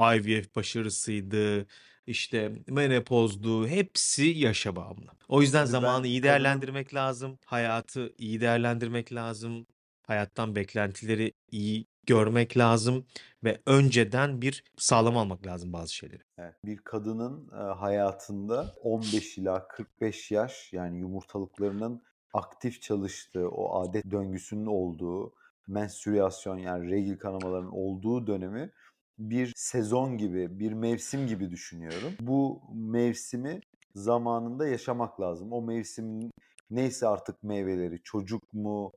[0.01, 1.67] IVF başarısıydı,
[2.07, 5.11] işte menopozdu, hepsi yaşa bağımlı.
[5.29, 9.67] O yüzden Şimdi zamanı iyi değerlendirmek lazım, hayatı iyi değerlendirmek lazım,
[10.07, 13.07] hayattan beklentileri iyi görmek lazım
[13.45, 16.23] ve önceden bir sağlam almak lazım bazı şeyleri.
[16.39, 22.03] Evet, bir kadının, hayatında 15 ila 45 yaş yani yumurtalıklarının
[22.35, 25.33] aktif çalıştığı, o adet döngüsünün olduğu,
[25.69, 28.71] menstrüasyon yani regl kanamalarının olduğu dönemi
[29.19, 32.13] bir sezon gibi, bir mevsim gibi düşünüyorum.
[32.21, 33.61] Bu mevsimi
[33.95, 35.53] zamanında yaşamak lazım.
[35.53, 36.31] O mevsimin
[36.71, 38.93] neyse artık meyveleri, çocuk mu,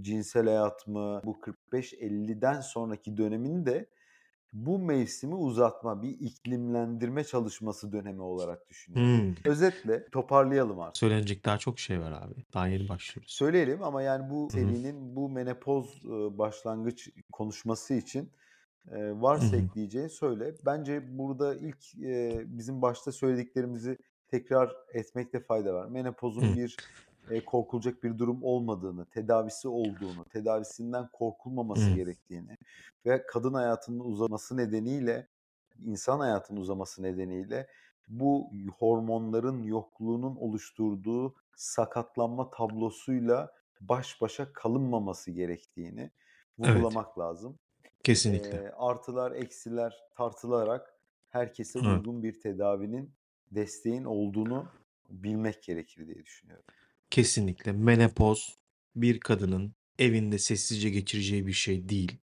[0.00, 1.40] cinsel hayat mı, bu
[1.72, 3.86] 45-50'den sonraki dönemini de
[4.52, 9.18] bu mevsimi uzatma, bir iklimlendirme çalışması dönemi olarak düşünüyorum.
[9.18, 9.34] Hımm.
[9.44, 10.96] Özetle toparlayalım artık.
[10.96, 12.34] Söylenecek daha çok şey var abi.
[12.54, 13.32] Daha yeni başlıyoruz.
[13.32, 19.60] Söyleyelim ama yani bu serinin bu menopoz, ııı, başlangıç konuşması için, Hı varsa hı.
[19.60, 20.54] ekleyeceğin söyle.
[20.66, 23.98] Bence burada ilk, eee, bizim başta söylediklerimizi
[24.28, 25.86] tekrar etmekte fayda var.
[25.86, 26.56] Menopozun Hı.
[26.56, 26.76] bir,
[27.30, 31.94] eee, korkulacak bir durum olmadığını, tedavisi olduğunu, tedavisinden korkulmaması Hı.
[31.94, 32.58] gerektiğini
[33.06, 35.28] ve kadın hayatının uzaması nedeniyle,
[35.86, 37.68] insan hayatının uzaması nedeniyle
[38.08, 46.10] bu hormonların yokluğunun oluşturduğu sakatlanma tablosuyla baş başa kalınmaması gerektiğini
[46.62, 46.98] Evet.
[46.98, 47.58] vurgulamak lazım.
[48.04, 48.62] Kesinlikle.
[48.62, 50.98] Eee, artılar, eksiler tartılarak
[51.28, 52.04] herkese Evet.
[52.04, 53.14] uygun bir tedavinin,
[53.50, 54.72] desteğin olduğunu
[55.10, 56.64] bilmek gerekir diye düşünüyorum.
[57.10, 57.72] Kesinlikle.
[57.72, 58.56] Menopoz
[58.96, 62.16] bir kadının evinde sessizce geçireceği bir şey değil.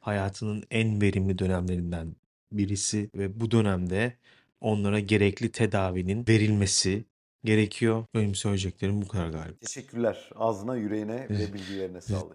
[0.00, 2.16] Hayatının en verimli dönemlerinden
[2.52, 4.16] birisi ve bu dönemde
[4.60, 7.04] onlara gerekli tedavinin verilmesi
[7.44, 8.04] gerekiyor.
[8.14, 9.58] Benim söyleyeceklerim bu kadar galiba.
[9.60, 10.30] Teşekkürler.
[10.34, 12.34] Ağzına, yüreğine ve bilgilerine sağlık.